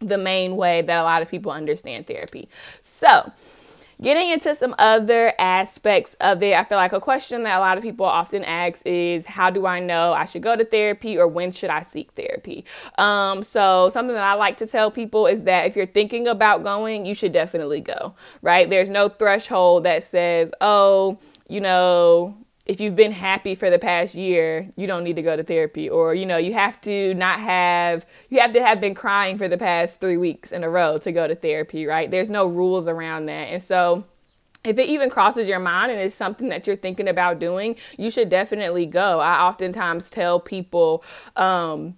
the 0.00 0.18
main 0.18 0.56
way 0.56 0.82
that 0.82 0.98
a 0.98 1.02
lot 1.02 1.22
of 1.22 1.30
people 1.30 1.52
understand 1.52 2.06
therapy. 2.06 2.48
So, 2.80 3.32
Getting 4.00 4.30
into 4.30 4.54
some 4.54 4.76
other 4.78 5.32
aspects 5.40 6.14
of 6.20 6.40
it, 6.40 6.54
I 6.54 6.62
feel 6.62 6.78
like 6.78 6.92
a 6.92 7.00
question 7.00 7.42
that 7.42 7.56
a 7.56 7.60
lot 7.60 7.78
of 7.78 7.82
people 7.82 8.06
often 8.06 8.44
ask 8.44 8.86
is 8.86 9.26
how 9.26 9.50
do 9.50 9.66
I 9.66 9.80
know 9.80 10.12
I 10.12 10.24
should 10.24 10.42
go 10.42 10.54
to 10.54 10.64
therapy 10.64 11.18
or 11.18 11.26
when 11.26 11.50
should 11.50 11.70
I 11.70 11.82
seek 11.82 12.12
therapy? 12.12 12.64
Um, 12.96 13.42
so, 13.42 13.90
something 13.92 14.14
that 14.14 14.22
I 14.22 14.34
like 14.34 14.56
to 14.58 14.68
tell 14.68 14.92
people 14.92 15.26
is 15.26 15.42
that 15.44 15.66
if 15.66 15.74
you're 15.74 15.86
thinking 15.86 16.28
about 16.28 16.62
going, 16.62 17.06
you 17.06 17.14
should 17.14 17.32
definitely 17.32 17.80
go, 17.80 18.14
right? 18.40 18.70
There's 18.70 18.88
no 18.88 19.08
threshold 19.08 19.82
that 19.82 20.04
says, 20.04 20.52
oh, 20.60 21.18
you 21.48 21.60
know, 21.60 22.36
if 22.68 22.82
you've 22.82 22.94
been 22.94 23.12
happy 23.12 23.54
for 23.54 23.70
the 23.70 23.78
past 23.78 24.14
year, 24.14 24.70
you 24.76 24.86
don't 24.86 25.02
need 25.02 25.16
to 25.16 25.22
go 25.22 25.34
to 25.34 25.42
therapy. 25.42 25.88
Or, 25.88 26.14
you 26.14 26.26
know, 26.26 26.36
you 26.36 26.52
have 26.52 26.78
to 26.82 27.14
not 27.14 27.40
have, 27.40 28.04
you 28.28 28.40
have 28.40 28.52
to 28.52 28.62
have 28.62 28.78
been 28.78 28.94
crying 28.94 29.38
for 29.38 29.48
the 29.48 29.56
past 29.56 30.00
three 30.00 30.18
weeks 30.18 30.52
in 30.52 30.62
a 30.62 30.68
row 30.68 30.98
to 30.98 31.10
go 31.10 31.26
to 31.26 31.34
therapy, 31.34 31.86
right? 31.86 32.10
There's 32.10 32.30
no 32.30 32.46
rules 32.46 32.86
around 32.86 33.26
that. 33.26 33.48
And 33.48 33.62
so, 33.62 34.04
if 34.64 34.78
it 34.78 34.88
even 34.88 35.08
crosses 35.08 35.48
your 35.48 35.60
mind 35.60 35.92
and 35.92 36.00
it's 36.00 36.14
something 36.14 36.48
that 36.50 36.66
you're 36.66 36.76
thinking 36.76 37.08
about 37.08 37.38
doing, 37.38 37.76
you 37.96 38.10
should 38.10 38.28
definitely 38.28 38.84
go. 38.84 39.20
I 39.20 39.40
oftentimes 39.46 40.10
tell 40.10 40.38
people, 40.38 41.02
um, 41.36 41.96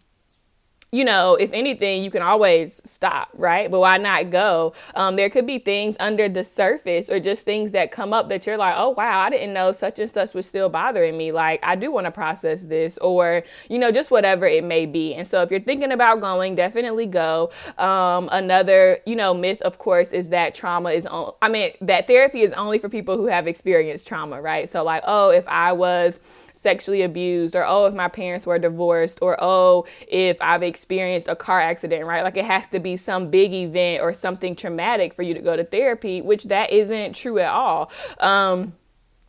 you 0.93 1.05
know, 1.05 1.37
if 1.37 1.53
anything, 1.53 2.03
you 2.03 2.11
can 2.11 2.23
always 2.23 2.81
stop, 2.85 3.29
right? 3.35 3.71
But 3.71 3.81
why 3.81 3.99
not 3.99 4.31
go? 4.31 4.75
Um, 4.95 5.17
there 5.17 5.31
could 5.31 5.47
be 5.47 5.59
things 5.59 5.97
under 6.01 6.29
the 6.29 6.43
surface 6.43 7.09
or 7.09 7.21
just 7.21 7.45
things 7.45 7.71
that 7.73 7.93
come 7.93 8.13
up 8.13 8.29
that 8.29 8.47
you're 8.47 8.57
like, 8.57 8.75
oh, 8.77 8.91
wow, 8.91 9.21
I 9.21 9.31
didn't 9.31 9.53
know 9.53 9.73
such 9.73 9.99
and 10.01 10.11
such 10.11 10.35
was 10.35 10.47
still 10.47 10.69
bothering 10.69 11.17
me. 11.17 11.31
Like, 11.31 11.61
I 11.63 11.77
do 11.77 11.93
want 11.93 12.07
to 12.07 12.11
process 12.11 12.63
this, 12.63 12.99
or, 12.99 13.45
you 13.69 13.79
know, 13.79 13.93
just 13.93 14.11
whatever 14.11 14.47
it 14.47 14.65
may 14.65 14.87
be. 14.87 15.15
And 15.15 15.29
so 15.29 15.43
if 15.43 15.51
you're 15.51 15.61
thinking 15.61 15.93
about 15.93 16.21
going, 16.21 16.57
definitely 16.57 17.07
go. 17.07 17.51
Um, 17.79 18.29
another, 18.33 18.99
you 19.07 19.15
know, 19.15 19.33
myth, 19.33 19.63
of 19.63 19.79
course, 19.79 20.13
is 20.13 20.31
that 20.31 20.55
trauma 20.55 20.91
is, 20.91 21.07
on, 21.07 21.35
I 21.41 21.49
mean, 21.49 21.73
that 21.83 22.07
therapy 22.09 22.41
is 22.41 22.53
only 22.55 22.79
for 22.79 22.89
people 22.89 23.17
who 23.17 23.27
have 23.27 23.47
experienced 23.47 24.09
trauma, 24.09 24.41
right? 24.41 24.69
So, 24.69 24.83
like, 24.83 25.03
oh, 25.07 25.31
if 25.31 25.47
I 25.47 25.73
was, 25.73 26.19
sexually 26.61 27.03
abused 27.03 27.57
or 27.57 27.65
oh 27.67 27.87
if 27.87 27.95
my 27.95 28.09
parents 28.09 28.47
were 28.47 28.59
divorced 28.59 29.19
or 29.23 29.37
oh 29.41 29.87
if 30.07 30.37
I've 30.41 30.63
experienced 30.63 31.29
a 31.29 31.37
car 31.37 31.61
accident, 31.61 32.05
right? 32.05 32.23
Like 32.23 32.37
it 32.37 32.45
has 32.45 32.69
to 32.69 32.81
be 32.81 32.97
some 32.97 33.31
big 33.31 33.53
event 33.53 34.03
or 34.03 34.13
something 34.13 34.55
traumatic 34.55 35.15
for 35.15 35.23
you 35.23 35.35
to 35.35 35.41
go 35.41 35.57
to 35.57 35.65
therapy, 35.65 36.21
which 36.21 36.45
that 36.45 36.71
isn't 36.71 37.15
true 37.15 37.39
at 37.39 37.51
all. 37.51 37.91
Um, 38.19 38.75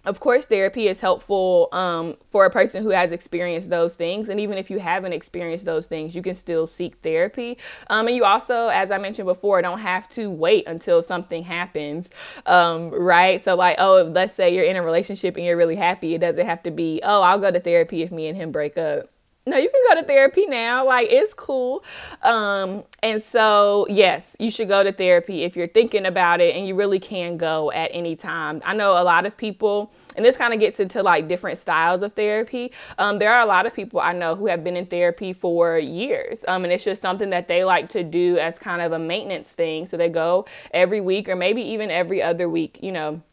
of 0.05 0.19
course, 0.19 0.45
therapy 0.45 0.87
is 0.87 0.99
helpful 0.99 1.69
um, 1.71 2.17
for 2.29 2.45
a 2.45 2.49
person 2.49 2.81
who 2.81 2.89
has 2.89 3.11
experienced 3.11 3.69
those 3.69 3.95
things. 3.95 4.29
And 4.29 4.39
even 4.39 4.57
if 4.57 4.71
you 4.71 4.79
haven't 4.79 5.13
experienced 5.13 5.65
those 5.65 5.87
things, 5.87 6.15
you 6.15 6.21
can 6.21 6.33
still 6.33 6.65
seek 6.65 6.95
therapy. 7.03 7.57
Um, 7.87 8.07
and 8.07 8.15
you 8.15 8.25
also, 8.25 8.67
as 8.67 8.89
I 8.89 8.97
mentioned 8.97 9.27
before, 9.27 9.61
don't 9.61 9.79
have 9.79 10.09
to 10.09 10.29
wait 10.29 10.67
until 10.67 11.01
something 11.01 11.43
happens, 11.43 12.11
um, 12.45 12.89
right? 12.89 13.43
So, 13.43 13.55
like, 13.55 13.75
oh, 13.79 14.11
let's 14.13 14.33
say 14.33 14.55
you're 14.55 14.65
in 14.65 14.75
a 14.75 14.83
relationship 14.83 15.35
and 15.37 15.45
you're 15.45 15.57
really 15.57 15.75
happy. 15.75 16.15
It 16.15 16.21
doesn't 16.21 16.45
have 16.45 16.63
to 16.63 16.71
be, 16.71 17.01
oh, 17.03 17.21
I'll 17.21 17.39
go 17.39 17.51
to 17.51 17.59
therapy 17.59 18.01
if 18.01 18.11
me 18.11 18.27
and 18.27 18.35
him 18.35 18.51
break 18.51 18.77
up 18.77 19.09
no, 19.47 19.57
you 19.57 19.69
can 19.69 19.95
go 19.95 20.01
to 20.01 20.07
therapy 20.07 20.45
now. 20.45 20.85
Like 20.85 21.07
it's 21.09 21.33
cool. 21.33 21.83
Um, 22.21 22.83
and 23.01 23.21
so 23.21 23.87
yes, 23.89 24.35
you 24.39 24.51
should 24.51 24.67
go 24.67 24.83
to 24.83 24.91
therapy 24.91 25.43
if 25.43 25.55
you're 25.55 25.67
thinking 25.67 26.05
about 26.05 26.41
it 26.41 26.55
and 26.55 26.67
you 26.67 26.75
really 26.75 26.99
can 26.99 27.37
go 27.37 27.71
at 27.71 27.89
any 27.91 28.15
time. 28.15 28.61
I 28.63 28.75
know 28.75 29.01
a 29.01 29.03
lot 29.03 29.25
of 29.25 29.37
people, 29.37 29.91
and 30.15 30.23
this 30.23 30.37
kind 30.37 30.53
of 30.53 30.59
gets 30.59 30.79
into 30.79 31.01
like 31.01 31.27
different 31.27 31.57
styles 31.57 32.03
of 32.03 32.13
therapy. 32.13 32.71
Um, 32.99 33.17
there 33.17 33.33
are 33.33 33.41
a 33.41 33.47
lot 33.47 33.65
of 33.65 33.73
people 33.73 33.99
I 33.99 34.13
know 34.13 34.35
who 34.35 34.45
have 34.45 34.63
been 34.63 34.77
in 34.77 34.85
therapy 34.85 35.33
for 35.33 35.79
years. 35.79 36.45
Um, 36.47 36.63
and 36.63 36.71
it's 36.71 36.83
just 36.83 37.01
something 37.01 37.31
that 37.31 37.47
they 37.47 37.63
like 37.63 37.89
to 37.89 38.03
do 38.03 38.37
as 38.37 38.59
kind 38.59 38.81
of 38.81 38.91
a 38.91 38.99
maintenance 38.99 39.53
thing. 39.53 39.87
So 39.87 39.97
they 39.97 40.09
go 40.09 40.45
every 40.71 41.01
week 41.01 41.27
or 41.27 41.35
maybe 41.35 41.63
even 41.63 41.89
every 41.89 42.21
other 42.21 42.47
week, 42.47 42.77
you 42.81 42.91
know 42.91 43.23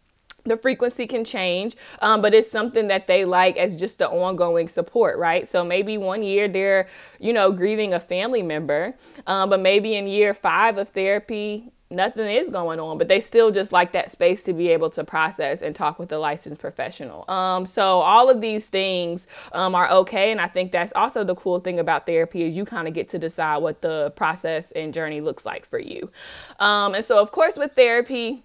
the 0.44 0.56
frequency 0.56 1.06
can 1.06 1.24
change, 1.24 1.76
um, 2.00 2.22
but 2.22 2.34
it's 2.34 2.50
something 2.50 2.88
that 2.88 3.06
they 3.06 3.24
like 3.24 3.56
as 3.56 3.76
just 3.76 3.98
the 3.98 4.08
ongoing 4.08 4.68
support, 4.68 5.18
right? 5.18 5.46
So 5.46 5.64
maybe 5.64 5.98
one 5.98 6.22
year 6.22 6.48
they're, 6.48 6.88
you 7.18 7.32
know, 7.32 7.52
grieving 7.52 7.92
a 7.92 8.00
family 8.00 8.42
member, 8.42 8.94
um, 9.26 9.50
but 9.50 9.60
maybe 9.60 9.94
in 9.94 10.06
year 10.06 10.34
five 10.34 10.78
of 10.78 10.88
therapy, 10.90 11.70
nothing 11.90 12.28
is 12.28 12.50
going 12.50 12.78
on, 12.78 12.98
but 12.98 13.08
they 13.08 13.20
still 13.20 13.50
just 13.50 13.72
like 13.72 13.92
that 13.92 14.10
space 14.10 14.42
to 14.42 14.52
be 14.52 14.68
able 14.68 14.90
to 14.90 15.02
process 15.04 15.62
and 15.62 15.74
talk 15.74 15.98
with 15.98 16.12
a 16.12 16.18
licensed 16.18 16.60
professional. 16.60 17.24
Um, 17.30 17.64
so 17.64 18.00
all 18.00 18.28
of 18.28 18.40
these 18.40 18.66
things 18.66 19.26
um, 19.52 19.74
are 19.74 19.90
okay, 19.90 20.30
and 20.30 20.40
I 20.40 20.48
think 20.48 20.70
that's 20.70 20.92
also 20.94 21.24
the 21.24 21.34
cool 21.34 21.60
thing 21.60 21.78
about 21.78 22.04
therapy 22.04 22.42
is 22.42 22.54
you 22.54 22.64
kind 22.64 22.88
of 22.88 22.94
get 22.94 23.08
to 23.10 23.18
decide 23.18 23.58
what 23.58 23.80
the 23.80 24.12
process 24.16 24.70
and 24.72 24.92
journey 24.92 25.20
looks 25.20 25.46
like 25.46 25.64
for 25.64 25.78
you. 25.78 26.10
Um, 26.58 26.94
and 26.94 27.04
so, 27.04 27.20
of 27.20 27.32
course, 27.32 27.56
with 27.56 27.72
therapy 27.72 28.44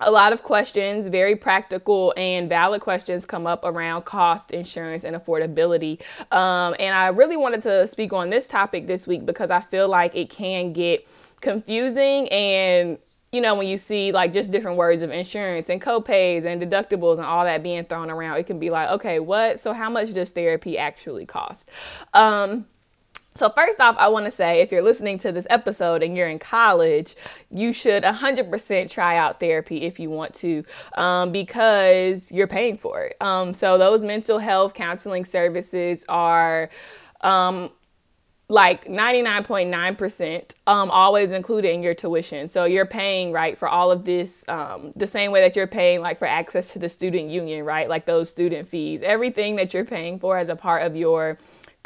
a 0.00 0.10
lot 0.10 0.32
of 0.32 0.42
questions, 0.42 1.06
very 1.06 1.36
practical 1.36 2.14
and 2.16 2.48
valid 2.48 2.80
questions 2.80 3.24
come 3.24 3.46
up 3.46 3.64
around 3.64 4.04
cost, 4.04 4.52
insurance, 4.52 5.04
and 5.04 5.16
affordability. 5.16 6.00
Um, 6.32 6.74
and 6.78 6.94
I 6.94 7.08
really 7.08 7.36
wanted 7.36 7.62
to 7.62 7.86
speak 7.86 8.12
on 8.12 8.30
this 8.30 8.48
topic 8.48 8.86
this 8.86 9.06
week 9.06 9.26
because 9.26 9.50
I 9.50 9.60
feel 9.60 9.88
like 9.88 10.14
it 10.14 10.30
can 10.30 10.72
get 10.72 11.06
confusing 11.40 12.28
and 12.28 12.98
you 13.30 13.42
know, 13.42 13.54
when 13.54 13.66
you 13.66 13.76
see 13.76 14.10
like 14.10 14.32
just 14.32 14.50
different 14.50 14.78
words 14.78 15.02
of 15.02 15.10
insurance 15.10 15.68
and 15.68 15.82
copays 15.82 16.46
and 16.46 16.62
deductibles 16.62 17.16
and 17.16 17.26
all 17.26 17.44
that 17.44 17.62
being 17.62 17.84
thrown 17.84 18.10
around, 18.10 18.38
it 18.38 18.46
can 18.46 18.58
be 18.58 18.70
like, 18.70 18.88
okay, 18.88 19.18
what? 19.18 19.60
So, 19.60 19.74
how 19.74 19.90
much 19.90 20.14
does 20.14 20.30
therapy 20.30 20.78
actually 20.78 21.26
cost? 21.26 21.68
Um, 22.14 22.64
so, 23.34 23.48
first 23.50 23.78
off, 23.80 23.94
I 23.98 24.08
want 24.08 24.24
to 24.24 24.32
say 24.32 24.60
if 24.60 24.72
you're 24.72 24.82
listening 24.82 25.18
to 25.18 25.30
this 25.30 25.46
episode 25.48 26.02
and 26.02 26.16
you're 26.16 26.28
in 26.28 26.40
college, 26.40 27.14
you 27.50 27.72
should 27.72 28.02
100% 28.02 28.90
try 28.90 29.16
out 29.16 29.38
therapy 29.38 29.82
if 29.82 30.00
you 30.00 30.10
want 30.10 30.34
to 30.34 30.64
um, 30.96 31.30
because 31.30 32.32
you're 32.32 32.48
paying 32.48 32.76
for 32.76 33.04
it. 33.04 33.16
Um, 33.20 33.54
so, 33.54 33.78
those 33.78 34.04
mental 34.04 34.38
health 34.38 34.74
counseling 34.74 35.24
services 35.24 36.04
are. 36.08 36.68
Um, 37.20 37.70
like 38.50 38.86
99.9% 38.86 40.52
um, 40.66 40.90
always 40.90 41.32
included 41.32 41.70
in 41.70 41.82
your 41.82 41.92
tuition. 41.92 42.48
So 42.48 42.64
you're 42.64 42.86
paying, 42.86 43.30
right, 43.30 43.58
for 43.58 43.68
all 43.68 43.90
of 43.90 44.06
this 44.06 44.42
um, 44.48 44.92
the 44.96 45.06
same 45.06 45.32
way 45.32 45.42
that 45.42 45.54
you're 45.54 45.66
paying, 45.66 46.00
like, 46.00 46.18
for 46.18 46.26
access 46.26 46.72
to 46.72 46.78
the 46.78 46.88
student 46.88 47.28
union, 47.28 47.66
right? 47.66 47.90
Like 47.90 48.06
those 48.06 48.30
student 48.30 48.66
fees, 48.66 49.02
everything 49.02 49.56
that 49.56 49.74
you're 49.74 49.84
paying 49.84 50.18
for 50.18 50.38
as 50.38 50.48
a 50.48 50.56
part 50.56 50.82
of 50.82 50.96
your 50.96 51.36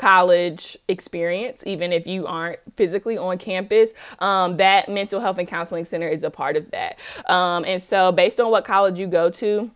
college 0.03 0.77
experience, 0.89 1.63
even 1.65 1.93
if 1.93 2.09
you 2.09 2.27
aren't 2.27 2.59
physically 2.75 3.17
on 3.17 3.39
campus, 3.39 3.93
um, 4.19 4.57
that 4.57 4.89
mental 4.89 5.21
health 5.21 5.39
and 5.39 5.47
counseling 5.47 5.85
center 5.85 6.09
is 6.09 6.25
a 6.25 6.31
part 6.31 6.57
of 6.57 6.69
that. 6.73 6.99
Um, 7.31 7.65
and 7.65 7.81
so, 7.81 8.11
based 8.11 8.41
on 8.41 8.51
what 8.51 8.65
college 8.65 8.99
you 8.99 9.07
go 9.07 9.31
to, 9.31 9.71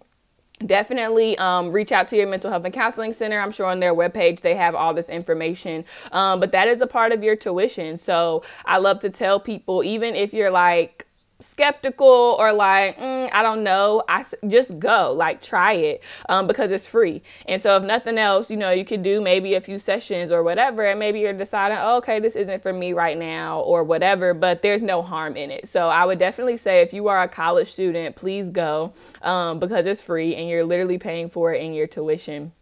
definitely 0.65 1.39
um, 1.39 1.71
reach 1.71 1.93
out 1.93 2.09
to 2.09 2.17
your 2.17 2.27
mental 2.27 2.51
health 2.51 2.65
and 2.65 2.75
counseling 2.75 3.13
center. 3.13 3.39
I'm 3.39 3.53
sure 3.53 3.67
on 3.67 3.79
their 3.79 3.95
webpage 3.95 4.41
they 4.41 4.57
have 4.57 4.75
all 4.75 4.93
this 4.93 5.09
information. 5.09 5.85
Um, 6.11 6.41
but 6.41 6.51
that 6.51 6.67
is 6.67 6.81
a 6.81 6.89
part 6.89 7.13
of 7.13 7.23
your 7.23 7.37
tuition. 7.37 7.97
So 7.97 8.43
i 8.65 8.79
love 8.79 8.99
to 9.01 9.11
tell 9.11 9.39
people 9.39 9.85
even 9.85 10.17
if 10.17 10.35
you're 10.35 10.51
like 10.51 11.06
skeptical 11.41 12.37
or 12.39 12.53
like 12.53 12.97
mm, 12.99 13.29
i 13.33 13.43
don't 13.43 13.63
know. 13.63 14.03
I 14.09 14.25
just 14.49 14.79
go 14.79 15.13
like 15.13 15.43
try 15.43 15.73
it 15.73 16.03
um, 16.29 16.47
because 16.47 16.71
it's 16.71 16.89
free. 16.89 17.23
And 17.47 17.61
so 17.61 17.77
if 17.77 17.83
nothing 17.83 18.19
else 18.19 18.51
you 18.51 18.57
know 18.57 18.71
you 18.71 18.85
could 18.85 19.03
do 19.03 19.21
maybe 19.21 19.55
a 19.55 19.61
few 19.61 19.79
sessions 19.79 20.33
or 20.33 20.43
whatever 20.43 20.85
and 20.85 20.99
maybe 20.99 21.21
you're 21.21 21.33
deciding 21.33 21.79
oh, 21.79 21.99
okay 21.99 22.21
this 22.21 22.37
isn't 22.37 22.63
for 22.63 22.73
me 22.73 22.93
right 22.93 23.19
now 23.19 23.61
or 23.61 23.85
whatever 23.85 24.35
but 24.35 24.63
there's 24.63 24.83
no 24.83 25.03
harm 25.03 25.37
in 25.37 25.51
it. 25.51 25.69
So 25.69 25.89
i 25.89 26.05
would 26.05 26.19
definitely 26.19 26.57
say 26.57 26.81
if 26.81 26.93
you 26.93 27.09
are 27.09 27.23
a 27.23 27.29
college 27.29 27.73
student 27.73 28.17
please 28.17 28.51
go 28.51 28.93
um, 29.23 29.59
because 29.59 29.87
it's 29.87 30.01
free 30.01 30.35
and 30.35 30.49
you're 30.49 30.65
literally 30.65 30.99
paying 30.99 31.29
for 31.29 31.53
it 31.53 31.63
in 31.63 31.75
your 31.75 31.87
tuition 31.87 32.53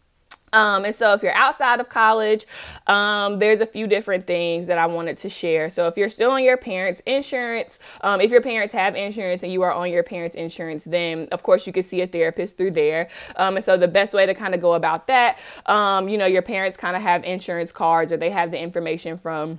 Um, 0.54 0.84
and 0.84 0.94
so, 0.94 1.12
if 1.12 1.22
you're 1.22 1.34
outside 1.34 1.80
of 1.80 1.88
college, 1.88 2.46
um, 2.86 3.36
there's 3.36 3.60
a 3.60 3.66
few 3.66 3.86
different 3.86 4.26
things 4.26 4.68
that 4.68 4.78
I 4.78 4.86
wanted 4.86 5.18
to 5.18 5.28
share. 5.28 5.68
So, 5.68 5.86
if 5.88 5.96
you're 5.96 6.08
still 6.08 6.30
on 6.30 6.44
your 6.44 6.56
parents' 6.56 7.00
insurance, 7.06 7.78
um, 8.02 8.20
if 8.20 8.30
your 8.30 8.40
parents 8.40 8.72
have 8.72 8.94
insurance 8.94 9.42
and 9.42 9.52
you 9.52 9.62
are 9.62 9.72
on 9.72 9.90
your 9.90 10.04
parents' 10.04 10.36
insurance, 10.36 10.84
then 10.84 11.28
of 11.32 11.42
course 11.42 11.66
you 11.66 11.72
can 11.72 11.82
see 11.82 12.00
a 12.00 12.06
therapist 12.06 12.56
through 12.56 12.70
there. 12.70 13.08
Um, 13.36 13.56
and 13.56 13.64
so, 13.64 13.76
the 13.76 13.88
best 13.88 14.14
way 14.14 14.26
to 14.26 14.34
kind 14.34 14.54
of 14.54 14.60
go 14.60 14.74
about 14.74 15.08
that, 15.08 15.38
um, 15.66 16.08
you 16.08 16.16
know, 16.16 16.26
your 16.26 16.42
parents 16.42 16.76
kind 16.76 16.96
of 16.96 17.02
have 17.02 17.24
insurance 17.24 17.72
cards 17.72 18.12
or 18.12 18.16
they 18.16 18.30
have 18.30 18.52
the 18.52 18.58
information 18.58 19.18
from 19.18 19.58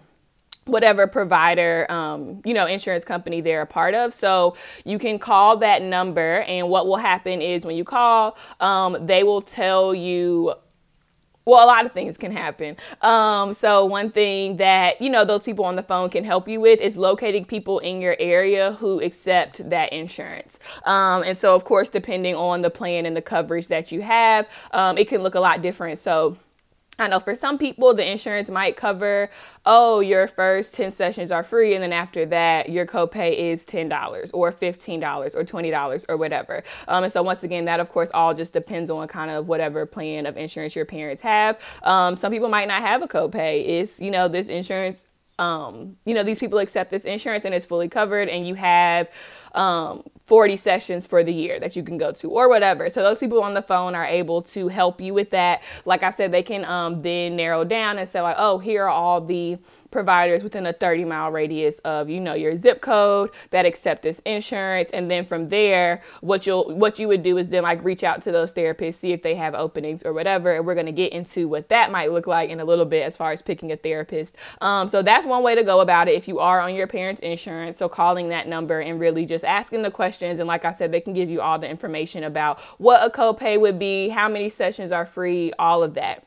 whatever 0.65 1.05
provider 1.05 1.85
um, 1.91 2.41
you 2.43 2.53
know 2.53 2.65
insurance 2.65 3.05
company 3.05 3.39
they're 3.39 3.61
a 3.61 3.67
part 3.67 3.93
of 3.93 4.11
so 4.11 4.55
you 4.83 4.97
can 4.97 5.19
call 5.19 5.57
that 5.57 5.81
number 5.81 6.41
and 6.41 6.67
what 6.69 6.87
will 6.87 6.97
happen 6.97 7.39
is 7.39 7.63
when 7.65 7.75
you 7.75 7.83
call 7.83 8.35
um, 8.59 9.05
they 9.05 9.23
will 9.23 9.41
tell 9.41 9.93
you 9.93 10.53
well, 11.45 11.63
a 11.63 11.67
lot 11.67 11.85
of 11.85 11.91
things 11.91 12.17
can 12.17 12.31
happen. 12.31 12.75
Um, 13.01 13.53
so 13.53 13.85
one 13.85 14.11
thing 14.11 14.57
that 14.57 15.01
you 15.01 15.09
know 15.09 15.25
those 15.25 15.43
people 15.43 15.65
on 15.65 15.75
the 15.75 15.83
phone 15.83 16.09
can 16.09 16.23
help 16.23 16.47
you 16.47 16.59
with 16.59 16.81
is 16.81 16.97
locating 16.97 17.45
people 17.45 17.79
in 17.79 18.01
your 18.01 18.15
area 18.19 18.73
who 18.73 18.99
accept 19.01 19.69
that 19.69 19.93
insurance. 19.93 20.59
Um, 20.85 21.23
and 21.23 21.37
so, 21.37 21.55
of 21.55 21.63
course, 21.63 21.89
depending 21.89 22.35
on 22.35 22.61
the 22.61 22.69
plan 22.69 23.05
and 23.05 23.15
the 23.15 23.21
coverage 23.21 23.67
that 23.67 23.91
you 23.91 24.01
have, 24.01 24.47
um, 24.71 24.97
it 24.97 25.07
can 25.07 25.21
look 25.21 25.35
a 25.35 25.39
lot 25.39 25.61
different. 25.61 25.99
So 25.99 26.37
I 26.97 27.07
know 27.09 27.19
for 27.19 27.35
some 27.35 27.57
people, 27.57 27.93
the 27.93 28.09
insurance 28.09 28.49
might 28.49 28.77
cover, 28.77 29.29
oh, 29.65 29.99
your 29.99 30.27
first 30.27 30.73
10 30.75 30.91
sessions 30.91 31.31
are 31.31 31.43
free. 31.43 31.73
And 31.73 31.83
then 31.83 31.91
after 31.91 32.25
that, 32.27 32.69
your 32.69 32.85
copay 32.85 33.37
is 33.37 33.65
$10 33.65 34.31
or 34.33 34.51
$15 34.51 35.35
or 35.35 35.43
$20 35.43 36.05
or 36.07 36.17
whatever. 36.17 36.63
Um, 36.87 37.03
and 37.03 37.11
so, 37.11 37.21
once 37.21 37.43
again, 37.43 37.65
that 37.65 37.79
of 37.79 37.89
course 37.89 38.09
all 38.13 38.33
just 38.33 38.53
depends 38.53 38.89
on 38.89 39.07
kind 39.07 39.29
of 39.29 39.47
whatever 39.47 39.85
plan 39.85 40.25
of 40.25 40.37
insurance 40.37 40.75
your 40.75 40.85
parents 40.85 41.21
have. 41.21 41.59
Um, 41.83 42.15
some 42.15 42.31
people 42.31 42.49
might 42.49 42.67
not 42.67 42.81
have 42.81 43.01
a 43.01 43.07
copay. 43.07 43.67
It's, 43.67 43.99
you 43.99 44.11
know, 44.11 44.27
this 44.27 44.47
insurance 44.47 45.05
um, 45.37 45.97
you 46.05 46.13
know, 46.13 46.23
these 46.23 46.39
people 46.39 46.59
accept 46.59 46.91
this 46.91 47.03
insurance 47.03 47.43
and 47.45 47.53
it's 47.53 47.65
fully 47.65 47.89
covered, 47.89 48.29
and 48.29 48.47
you 48.47 48.55
have 48.55 49.09
um, 49.55 50.03
40 50.25 50.57
sessions 50.57 51.05
for 51.05 51.23
the 51.23 51.31
year 51.31 51.59
that 51.59 51.75
you 51.75 51.83
can 51.83 51.97
go 51.97 52.11
to 52.11 52.29
or 52.29 52.49
whatever. 52.49 52.89
So 52.89 53.03
those 53.03 53.19
people 53.19 53.43
on 53.43 53.53
the 53.53 53.61
phone 53.61 53.93
are 53.93 54.05
able 54.05 54.41
to 54.43 54.67
help 54.67 54.99
you 54.99 55.13
with 55.13 55.29
that. 55.29 55.61
Like 55.85 56.01
I 56.01 56.09
said, 56.11 56.31
they 56.31 56.43
can 56.43 56.65
um, 56.65 57.01
then 57.03 57.35
narrow 57.35 57.63
down 57.63 57.99
and 57.99 58.09
say 58.09 58.21
like, 58.21 58.35
oh, 58.39 58.57
here 58.57 58.85
are 58.85 58.89
all 58.89 59.21
the 59.21 59.57
providers 59.91 60.43
within 60.43 60.65
a 60.65 60.73
30 60.73 61.05
mile 61.05 61.31
radius 61.31 61.79
of 61.79 62.09
you 62.09 62.19
know 62.19 62.33
your 62.33 62.55
zip 62.55 62.81
code 62.81 63.29
that 63.51 63.65
accept 63.65 64.01
this 64.03 64.19
insurance. 64.25 64.89
And 64.91 65.09
then 65.09 65.25
from 65.25 65.49
there 65.49 66.01
what 66.21 66.45
you'll 66.45 66.75
what 66.75 66.99
you 66.99 67.07
would 67.07 67.23
do 67.23 67.37
is 67.37 67.49
then 67.49 67.63
like 67.63 67.83
reach 67.83 68.03
out 68.03 68.21
to 68.23 68.31
those 68.31 68.53
therapists 68.53 68.95
see 68.95 69.11
if 69.11 69.21
they 69.21 69.35
have 69.35 69.53
openings 69.55 70.03
or 70.03 70.13
whatever. 70.13 70.53
And 70.53 70.65
we're 70.65 70.73
going 70.73 70.85
to 70.85 70.91
get 70.91 71.11
into 71.11 71.47
what 71.47 71.69
that 71.69 71.91
might 71.91 72.11
look 72.11 72.27
like 72.27 72.49
in 72.49 72.59
a 72.59 72.65
little 72.65 72.85
bit 72.85 73.03
as 73.03 73.17
far 73.17 73.31
as 73.31 73.41
picking 73.41 73.71
a 73.71 73.77
therapist. 73.77 74.35
Um, 74.61 74.87
so 74.89 75.01
that's 75.01 75.25
one 75.25 75.43
way 75.43 75.55
to 75.55 75.63
go 75.63 75.81
about 75.81 76.07
it 76.07 76.15
if 76.15 76.27
you 76.27 76.39
are 76.39 76.59
on 76.59 76.75
your 76.75 76.87
parents 76.87 77.21
insurance. 77.21 77.79
So 77.79 77.89
calling 77.89 78.29
that 78.29 78.47
number 78.47 78.79
and 78.79 78.99
really 78.99 79.25
just 79.25 79.45
asking 79.45 79.81
the 79.81 79.91
questions. 79.91 80.39
And 80.39 80.47
like 80.47 80.65
i 80.65 80.73
said 80.73 80.91
they 80.91 81.01
can 81.01 81.13
give 81.13 81.29
you 81.29 81.41
all 81.41 81.59
the 81.59 81.69
information 81.69 82.23
about 82.23 82.59
what 82.77 83.05
a 83.05 83.09
copay 83.09 83.59
would 83.59 83.79
be 83.79 84.09
how 84.09 84.27
many 84.27 84.49
sessions 84.49 84.91
are 84.91 85.05
free 85.05 85.53
all 85.59 85.83
of 85.83 85.93
that 85.93 86.23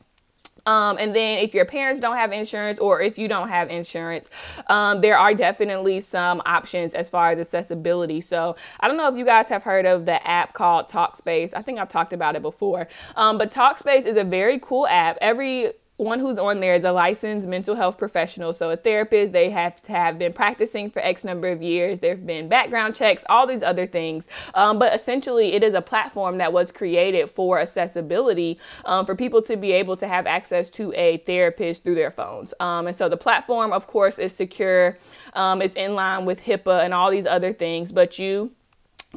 um, 0.69 0.97
and 0.99 1.15
then 1.15 1.39
if 1.39 1.55
your 1.55 1.65
parents 1.65 1.99
don't 1.99 2.15
have 2.15 2.31
insurance 2.31 2.77
or 2.77 3.01
if 3.01 3.17
you 3.17 3.27
don't 3.27 3.49
have 3.49 3.71
insurance, 3.71 4.29
um, 4.67 5.01
there 5.01 5.17
are 5.17 5.33
definitely 5.33 5.99
some 5.99 6.43
options 6.45 6.93
as 6.93 7.09
far 7.09 7.31
as 7.31 7.39
accessibility. 7.39 8.21
So 8.21 8.55
I 8.79 8.87
don't 8.87 8.95
know 8.95 9.07
if 9.07 9.17
you 9.17 9.25
guys 9.25 9.49
have 9.49 9.63
heard 9.63 9.87
of 9.87 10.05
the 10.05 10.25
app 10.27 10.53
called 10.53 10.87
Talkspace. 10.87 11.55
I 11.55 11.63
think 11.63 11.79
I've 11.79 11.89
talked 11.89 12.13
about 12.13 12.35
it 12.35 12.43
before. 12.43 12.87
Um, 13.15 13.39
but 13.39 13.51
Talkspace 13.51 14.05
is 14.05 14.15
a 14.15 14.23
very 14.23 14.59
cool 14.59 14.85
app. 14.85 15.17
Every 15.21 15.71
one 15.99 16.19
who's 16.19 16.39
on 16.39 16.61
there 16.61 16.75
is 16.75 16.85
a 16.85 16.93
licensed 16.93 17.45
mental 17.45 17.75
health 17.75 17.97
professional. 17.97 18.53
So, 18.53 18.69
a 18.69 18.77
therapist, 18.77 19.33
they 19.33 19.49
have 19.49 19.75
to 19.83 19.91
have 19.91 20.17
been 20.17 20.31
practicing 20.31 20.89
for 20.89 21.01
X 21.01 21.25
number 21.25 21.49
of 21.49 21.61
years. 21.61 21.99
There 21.99 22.11
have 22.11 22.25
been 22.25 22.47
background 22.47 22.95
checks, 22.95 23.25
all 23.27 23.45
these 23.45 23.61
other 23.61 23.85
things. 23.85 24.25
Um, 24.53 24.79
but 24.79 24.93
essentially, 24.93 25.53
it 25.53 25.61
is 25.61 25.73
a 25.73 25.81
platform 25.81 26.37
that 26.37 26.53
was 26.53 26.71
created 26.71 27.29
for 27.29 27.59
accessibility 27.59 28.57
um, 28.85 29.05
for 29.05 29.13
people 29.13 29.41
to 29.41 29.57
be 29.57 29.73
able 29.73 29.97
to 29.97 30.07
have 30.07 30.25
access 30.25 30.69
to 30.71 30.93
a 30.93 31.17
therapist 31.17 31.83
through 31.83 31.95
their 31.95 32.11
phones. 32.11 32.53
Um, 32.61 32.87
and 32.87 32.95
so, 32.95 33.09
the 33.09 33.17
platform, 33.17 33.73
of 33.73 33.85
course, 33.85 34.17
is 34.17 34.33
secure, 34.33 34.97
um, 35.33 35.61
it's 35.61 35.75
in 35.75 35.95
line 35.95 36.23
with 36.23 36.43
HIPAA 36.43 36.85
and 36.85 36.93
all 36.93 37.11
these 37.11 37.25
other 37.25 37.51
things, 37.51 37.91
but 37.91 38.17
you 38.17 38.51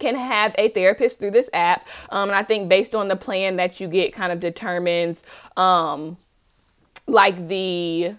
can 0.01 0.17
have 0.17 0.53
a 0.59 0.69
therapist 0.71 1.21
through 1.21 1.31
this 1.31 1.49
app. 1.53 1.87
Um, 2.11 2.31
and 2.31 2.37
I 2.37 2.43
think 2.43 2.69
based 2.69 2.95
on 2.97 3.07
the 3.07 3.17
plan 3.17 3.57
that 3.57 3.79
you 3.79 3.87
get, 3.87 4.13
kind 4.13 4.33
of 4.33 4.41
determines 4.41 5.23
um, 5.57 6.17
like 7.07 7.49
the 7.49 8.15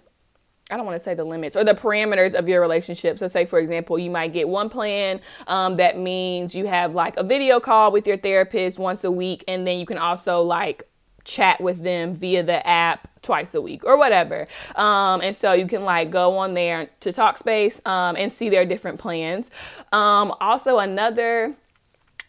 I 0.71 0.77
don't 0.77 0.85
want 0.85 0.97
to 0.97 1.03
say 1.03 1.13
the 1.13 1.25
limits 1.25 1.57
or 1.57 1.63
the 1.63 1.73
parameters 1.73 2.33
of 2.33 2.47
your 2.47 2.61
relationship. 2.61 3.19
So, 3.19 3.27
say 3.27 3.45
for 3.45 3.59
example, 3.59 3.99
you 3.99 4.09
might 4.09 4.33
get 4.33 4.47
one 4.47 4.69
plan 4.69 5.19
um, 5.47 5.75
that 5.75 5.99
means 5.99 6.55
you 6.55 6.65
have 6.65 6.95
like 6.95 7.17
a 7.17 7.23
video 7.23 7.59
call 7.59 7.91
with 7.91 8.07
your 8.07 8.17
therapist 8.17 8.79
once 8.79 9.03
a 9.03 9.11
week, 9.11 9.43
and 9.47 9.67
then 9.67 9.77
you 9.77 9.85
can 9.85 9.97
also 9.97 10.41
like 10.41 10.83
chat 11.25 11.61
with 11.61 11.83
them 11.83 12.15
via 12.15 12.43
the 12.43 12.65
app 12.67 13.07
twice 13.21 13.55
a 13.55 13.61
week 13.61 13.85
or 13.85 13.97
whatever. 13.97 14.45
Um, 14.75 15.21
and 15.21 15.35
so 15.35 15.53
you 15.53 15.67
can 15.67 15.83
like 15.83 16.11
go 16.11 16.37
on 16.37 16.53
there 16.53 16.89
to 17.01 17.09
Talkspace 17.09 17.85
um, 17.87 18.15
and 18.15 18.31
see 18.31 18.49
their 18.49 18.65
different 18.65 18.99
plans. 18.99 19.49
Um, 19.91 20.33
also, 20.39 20.79
another 20.79 21.55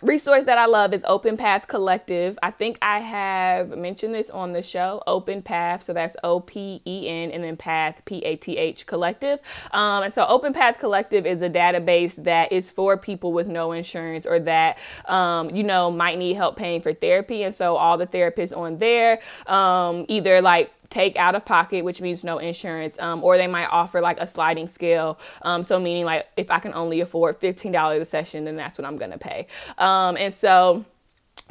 resource 0.02 0.44
that 0.44 0.58
I 0.58 0.66
love 0.66 0.92
is 0.92 1.04
Open 1.06 1.36
Path 1.36 1.66
Collective. 1.66 2.38
I 2.42 2.50
think 2.50 2.78
I 2.82 3.00
have 3.00 3.76
mentioned 3.76 4.14
this 4.14 4.30
on 4.30 4.52
the 4.52 4.62
show. 4.62 5.02
Open 5.06 5.42
Path, 5.42 5.82
so 5.82 5.92
that's 5.92 6.16
O 6.24 6.40
P 6.40 6.82
E 6.86 7.08
N, 7.08 7.30
and 7.30 7.44
then 7.44 7.56
Path 7.56 8.02
P 8.04 8.18
A 8.24 8.36
T 8.36 8.56
H 8.56 8.86
Collective. 8.86 9.40
Um, 9.72 10.02
and 10.02 10.12
so 10.12 10.26
Open 10.26 10.52
Path 10.52 10.78
Collective 10.78 11.26
is 11.26 11.42
a 11.42 11.50
database 11.50 12.22
that 12.24 12.52
is 12.52 12.70
for 12.70 12.96
people 12.96 13.32
with 13.32 13.46
no 13.46 13.72
insurance 13.72 14.26
or 14.26 14.40
that 14.40 14.78
um, 15.06 15.50
you 15.50 15.62
know 15.62 15.90
might 15.90 16.18
need 16.18 16.34
help 16.34 16.56
paying 16.56 16.80
for 16.80 16.92
therapy. 16.92 17.42
And 17.44 17.54
so 17.54 17.76
all 17.76 17.96
the 17.96 18.06
therapists 18.06 18.56
on 18.56 18.78
there 18.78 19.20
um, 19.46 20.04
either 20.08 20.40
like 20.40 20.73
take 20.90 21.16
out 21.16 21.34
of 21.34 21.44
pocket, 21.44 21.84
which 21.84 22.00
means 22.00 22.24
no 22.24 22.38
insurance, 22.38 22.98
um, 22.98 23.22
or 23.24 23.36
they 23.36 23.46
might 23.46 23.66
offer 23.66 24.00
like 24.00 24.18
a 24.18 24.26
sliding 24.26 24.66
scale. 24.68 25.18
Um, 25.42 25.62
so 25.62 25.78
meaning 25.78 26.04
like 26.04 26.26
if 26.36 26.50
I 26.50 26.58
can 26.58 26.74
only 26.74 27.00
afford 27.00 27.40
$15 27.40 28.00
a 28.00 28.04
session, 28.04 28.44
then 28.44 28.56
that's 28.56 28.78
what 28.78 28.86
I'm 28.86 28.96
gonna 28.96 29.18
pay. 29.18 29.46
Um, 29.78 30.16
and 30.16 30.32
so 30.32 30.84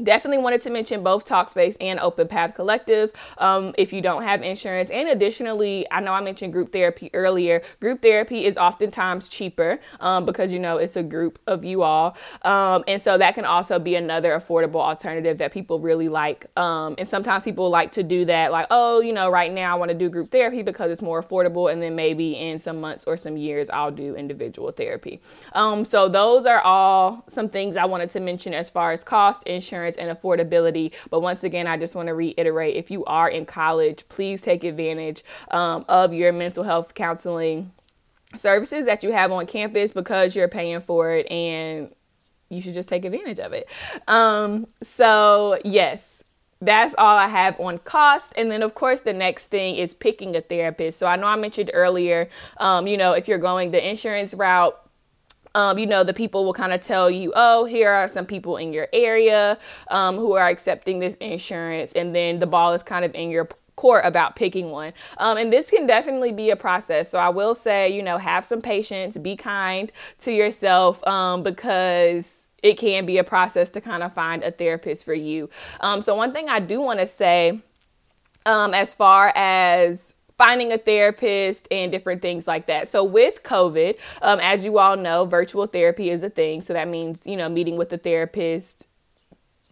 Definitely 0.01 0.43
wanted 0.43 0.61
to 0.63 0.71
mention 0.71 1.03
both 1.03 1.23
Talkspace 1.23 1.77
and 1.79 1.99
Open 1.99 2.27
Path 2.27 2.55
Collective 2.55 3.11
um, 3.37 3.75
if 3.77 3.93
you 3.93 4.01
don't 4.01 4.23
have 4.23 4.41
insurance. 4.41 4.89
And 4.89 5.07
additionally, 5.07 5.85
I 5.91 5.99
know 5.99 6.13
I 6.13 6.21
mentioned 6.21 6.51
group 6.51 6.73
therapy 6.73 7.11
earlier. 7.13 7.61
Group 7.79 8.01
therapy 8.01 8.45
is 8.45 8.57
oftentimes 8.57 9.27
cheaper 9.27 9.79
um, 9.99 10.25
because 10.25 10.51
you 10.51 10.57
know 10.57 10.77
it's 10.77 10.95
a 10.95 11.03
group 11.03 11.37
of 11.45 11.63
you 11.63 11.83
all. 11.83 12.17
Um, 12.41 12.83
and 12.87 12.99
so 12.99 13.19
that 13.19 13.35
can 13.35 13.45
also 13.45 13.77
be 13.77 13.93
another 13.93 14.31
affordable 14.31 14.81
alternative 14.81 15.37
that 15.37 15.53
people 15.53 15.79
really 15.79 16.09
like. 16.09 16.47
Um, 16.57 16.95
and 16.97 17.07
sometimes 17.07 17.43
people 17.43 17.69
like 17.69 17.91
to 17.91 18.01
do 18.01 18.25
that, 18.25 18.51
like, 18.51 18.65
oh, 18.71 18.99
you 18.99 19.13
know, 19.13 19.29
right 19.29 19.53
now 19.53 19.75
I 19.75 19.77
want 19.77 19.89
to 19.89 19.97
do 19.97 20.09
group 20.09 20.31
therapy 20.31 20.63
because 20.63 20.89
it's 20.89 21.03
more 21.03 21.21
affordable. 21.21 21.71
And 21.71 21.79
then 21.79 21.95
maybe 21.95 22.31
in 22.35 22.57
some 22.57 22.81
months 22.81 23.03
or 23.05 23.15
some 23.15 23.37
years, 23.37 23.69
I'll 23.69 23.91
do 23.91 24.15
individual 24.15 24.71
therapy. 24.71 25.21
Um, 25.53 25.85
so 25.85 26.09
those 26.09 26.47
are 26.47 26.61
all 26.61 27.23
some 27.29 27.47
things 27.47 27.77
I 27.77 27.85
wanted 27.85 28.09
to 28.09 28.19
mention 28.19 28.55
as 28.55 28.71
far 28.71 28.91
as 28.91 29.03
cost, 29.03 29.43
insurance 29.43 29.82
insurance 29.85 29.97
and 29.97 30.17
affordability. 30.17 30.91
But 31.09 31.21
once 31.21 31.43
again, 31.43 31.67
I 31.67 31.77
just 31.77 31.95
want 31.95 32.07
to 32.07 32.13
reiterate 32.13 32.75
if 32.75 32.91
you 32.91 33.03
are 33.05 33.29
in 33.29 33.45
college, 33.45 34.07
please 34.09 34.41
take 34.41 34.63
advantage 34.63 35.23
um, 35.51 35.85
of 35.87 36.13
your 36.13 36.31
mental 36.31 36.63
health 36.63 36.93
counseling 36.93 37.71
services 38.35 38.85
that 38.85 39.03
you 39.03 39.11
have 39.11 39.31
on 39.31 39.45
campus 39.45 39.93
because 39.93 40.35
you're 40.35 40.47
paying 40.47 40.81
for 40.81 41.11
it 41.11 41.29
and 41.31 41.93
you 42.49 42.61
should 42.61 42.73
just 42.73 42.89
take 42.89 43.05
advantage 43.05 43.39
of 43.39 43.53
it. 43.53 43.67
Um, 44.07 44.67
so, 44.81 45.59
yes, 45.63 46.23
that's 46.61 46.95
all 46.97 47.17
I 47.17 47.27
have 47.27 47.59
on 47.59 47.79
cost. 47.79 48.33
And 48.37 48.51
then, 48.51 48.63
of 48.63 48.73
course, 48.73 49.01
the 49.01 49.13
next 49.13 49.47
thing 49.47 49.75
is 49.75 49.93
picking 49.93 50.35
a 50.35 50.41
therapist. 50.41 50.97
So, 50.97 51.07
I 51.07 51.15
know 51.15 51.27
I 51.27 51.35
mentioned 51.35 51.71
earlier, 51.73 52.29
um, 52.57 52.87
you 52.87 52.97
know, 52.97 53.13
if 53.13 53.27
you're 53.27 53.39
going 53.39 53.71
the 53.71 53.87
insurance 53.87 54.33
route, 54.33 54.79
um, 55.55 55.77
you 55.77 55.85
know, 55.85 56.03
the 56.03 56.13
people 56.13 56.45
will 56.45 56.53
kind 56.53 56.73
of 56.73 56.81
tell 56.81 57.09
you, 57.09 57.31
oh, 57.35 57.65
here 57.65 57.91
are 57.91 58.07
some 58.07 58.25
people 58.25 58.57
in 58.57 58.73
your 58.73 58.87
area 58.91 59.57
um, 59.89 60.17
who 60.17 60.33
are 60.33 60.47
accepting 60.47 60.99
this 60.99 61.15
insurance. 61.15 61.93
And 61.93 62.15
then 62.15 62.39
the 62.39 62.47
ball 62.47 62.73
is 62.73 62.83
kind 62.83 63.05
of 63.05 63.13
in 63.13 63.29
your 63.29 63.47
court 63.75 64.05
about 64.05 64.35
picking 64.35 64.69
one. 64.71 64.93
Um, 65.17 65.37
and 65.37 65.51
this 65.51 65.69
can 65.69 65.85
definitely 65.87 66.31
be 66.31 66.49
a 66.49 66.55
process. 66.55 67.09
So 67.09 67.19
I 67.19 67.29
will 67.29 67.55
say, 67.55 67.95
you 67.95 68.03
know, 68.03 68.17
have 68.17 68.45
some 68.45 68.61
patience, 68.61 69.17
be 69.17 69.35
kind 69.35 69.91
to 70.19 70.31
yourself 70.31 71.05
um, 71.07 71.43
because 71.43 72.43
it 72.61 72.77
can 72.77 73.05
be 73.05 73.17
a 73.17 73.23
process 73.23 73.69
to 73.71 73.81
kind 73.81 74.03
of 74.03 74.13
find 74.13 74.43
a 74.43 74.51
therapist 74.51 75.03
for 75.03 75.13
you. 75.13 75.49
Um, 75.81 76.01
so, 76.01 76.15
one 76.15 76.31
thing 76.31 76.47
I 76.47 76.61
do 76.61 76.79
want 76.79 76.99
to 76.99 77.05
say 77.05 77.61
um, 78.45 78.73
as 78.73 78.93
far 78.93 79.33
as 79.35 80.13
finding 80.43 80.73
a 80.73 80.77
therapist 80.77 81.69
and 81.71 81.89
different 81.89 82.21
things 82.21 82.47
like 82.47 82.65
that. 82.65 82.89
So 82.89 83.01
with 83.01 83.43
COVID, 83.43 83.97
um, 84.21 84.41
as 84.41 84.65
you 84.65 84.77
all 84.77 84.97
know, 84.97 85.23
virtual 85.23 85.67
therapy 85.67 86.09
is 86.09 86.21
a 86.21 86.29
thing. 86.29 86.61
So 86.61 86.73
that 86.73 86.89
means 86.89 87.21
you 87.23 87.37
know 87.37 87.47
meeting 87.47 87.77
with 87.77 87.89
the 87.89 87.97
therapist 87.97 88.85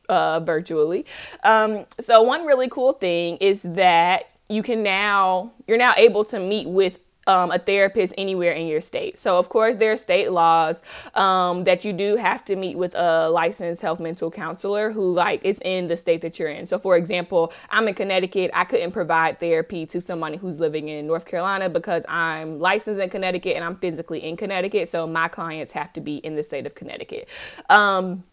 uh, 0.07 0.39
virtually. 0.39 1.05
Um, 1.43 1.86
so 1.99 2.21
one 2.21 2.45
really 2.45 2.69
cool 2.69 2.93
thing 2.93 3.36
is 3.38 3.63
that 3.63 4.29
you 4.47 4.63
can 4.63 4.81
now 4.81 5.51
you're 5.67 5.77
now 5.77 5.93
able 5.97 6.23
to 6.25 6.39
meet 6.39 6.69
with 6.69 6.99
um, 7.27 7.51
a 7.51 7.60
therapist 7.60 8.13
anywhere 8.17 8.51
in 8.53 8.67
your 8.67 8.81
state. 8.81 9.19
So, 9.19 9.38
of 9.38 9.49
course, 9.49 9.75
there 9.75 9.91
are 9.91 9.97
state 9.97 10.31
laws 10.31 10.81
um, 11.13 11.65
that 11.65 11.86
you 11.86 11.93
do 11.93 12.15
have 12.15 12.43
to 12.45 12.55
meet 12.55 12.77
with 12.77 12.95
a 12.95 13.29
licensed 13.29 13.81
health 13.81 13.99
mental 13.99 14.31
counselor 14.31 14.91
who, 14.91 15.13
like, 15.13 15.43
is 15.45 15.60
in 15.63 15.88
the 15.88 15.97
state 15.97 16.21
that 16.21 16.39
you're 16.39 16.49
in. 16.49 16.65
So, 16.65 16.79
for 16.79 16.97
example, 16.97 17.53
I'm 17.69 17.88
in 17.88 17.93
Connecticut. 17.93 18.51
I 18.53 18.63
couldn't 18.63 18.91
provide 18.91 19.39
therapy 19.39 19.86
to 19.88 20.01
somebody 20.01 20.38
who's 20.38 20.60
living 20.60 20.88
in 20.89 21.05
North 21.05 21.25
Carolina 21.25 21.69
because 21.69 22.03
I'm 22.07 22.60
licensed 22.60 22.99
in 22.99 23.10
Connecticut 23.10 23.55
and 23.55 23.63
I'm 23.63 23.75
physically 23.75 24.23
in 24.23 24.36
Connecticut. 24.36 24.89
So, 24.89 25.05
my 25.05 25.27
clients 25.27 25.73
have 25.73 25.93
to 25.93 26.01
be 26.01 26.17
in 26.17 26.36
the 26.36 26.43
state 26.43 26.65
of 26.65 26.73
Connecticut. 26.73 27.29
Um, 27.69 28.23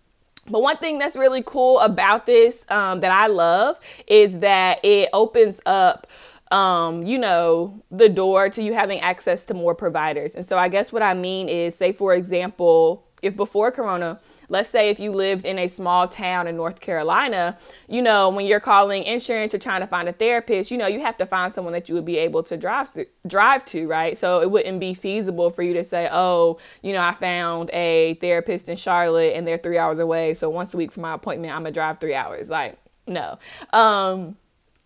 but 0.50 0.62
one 0.62 0.78
thing 0.78 0.98
that's 0.98 1.14
really 1.14 1.42
cool 1.44 1.78
about 1.80 2.24
this 2.24 2.64
um, 2.70 3.00
that 3.00 3.10
I 3.10 3.26
love 3.26 3.78
is 4.06 4.38
that 4.38 4.82
it 4.82 5.10
opens 5.12 5.60
up 5.66 6.06
um, 6.50 7.02
you 7.04 7.18
know, 7.18 7.82
the 7.90 8.08
door 8.08 8.48
to 8.50 8.62
you 8.62 8.72
having 8.72 9.00
access 9.00 9.44
to 9.46 9.54
more 9.54 9.74
providers. 9.74 10.34
And 10.34 10.46
so 10.46 10.58
I 10.58 10.68
guess 10.68 10.92
what 10.92 11.02
I 11.02 11.14
mean 11.14 11.48
is, 11.48 11.74
say, 11.74 11.92
for 11.92 12.14
example, 12.14 13.04
if 13.22 13.36
before 13.36 13.70
Corona, 13.70 14.20
let's 14.48 14.70
say 14.70 14.90
if 14.90 15.00
you 15.00 15.10
lived 15.10 15.44
in 15.44 15.58
a 15.58 15.68
small 15.68 16.06
town 16.08 16.46
in 16.46 16.56
North 16.56 16.80
Carolina, 16.80 17.58
you 17.88 18.00
know, 18.00 18.28
when 18.28 18.46
you're 18.46 18.60
calling 18.60 19.02
insurance 19.04 19.52
or 19.52 19.58
trying 19.58 19.80
to 19.80 19.86
find 19.86 20.08
a 20.08 20.12
therapist, 20.12 20.70
you 20.70 20.78
know, 20.78 20.86
you 20.86 21.00
have 21.00 21.16
to 21.18 21.26
find 21.26 21.52
someone 21.52 21.72
that 21.72 21.88
you 21.88 21.94
would 21.94 22.04
be 22.04 22.16
able 22.16 22.42
to 22.44 22.56
drive 22.56 22.92
th- 22.92 23.08
drive 23.26 23.64
to, 23.66 23.88
right? 23.88 24.16
So 24.16 24.40
it 24.40 24.50
wouldn't 24.50 24.80
be 24.80 24.94
feasible 24.94 25.50
for 25.50 25.62
you 25.62 25.74
to 25.74 25.84
say, 25.84 26.08
"Oh, 26.10 26.58
you 26.82 26.92
know, 26.92 27.02
I 27.02 27.12
found 27.12 27.70
a 27.72 28.14
therapist 28.20 28.68
in 28.68 28.76
Charlotte 28.76 29.34
and 29.34 29.46
they're 29.46 29.58
3 29.58 29.78
hours 29.78 29.98
away, 29.98 30.34
so 30.34 30.48
once 30.48 30.72
a 30.74 30.76
week 30.76 30.92
for 30.92 31.00
my 31.00 31.14
appointment, 31.14 31.52
I'm 31.52 31.62
going 31.62 31.74
to 31.74 31.78
drive 31.78 31.98
3 31.98 32.14
hours." 32.14 32.50
Like, 32.50 32.78
no. 33.06 33.38
Um 33.72 34.36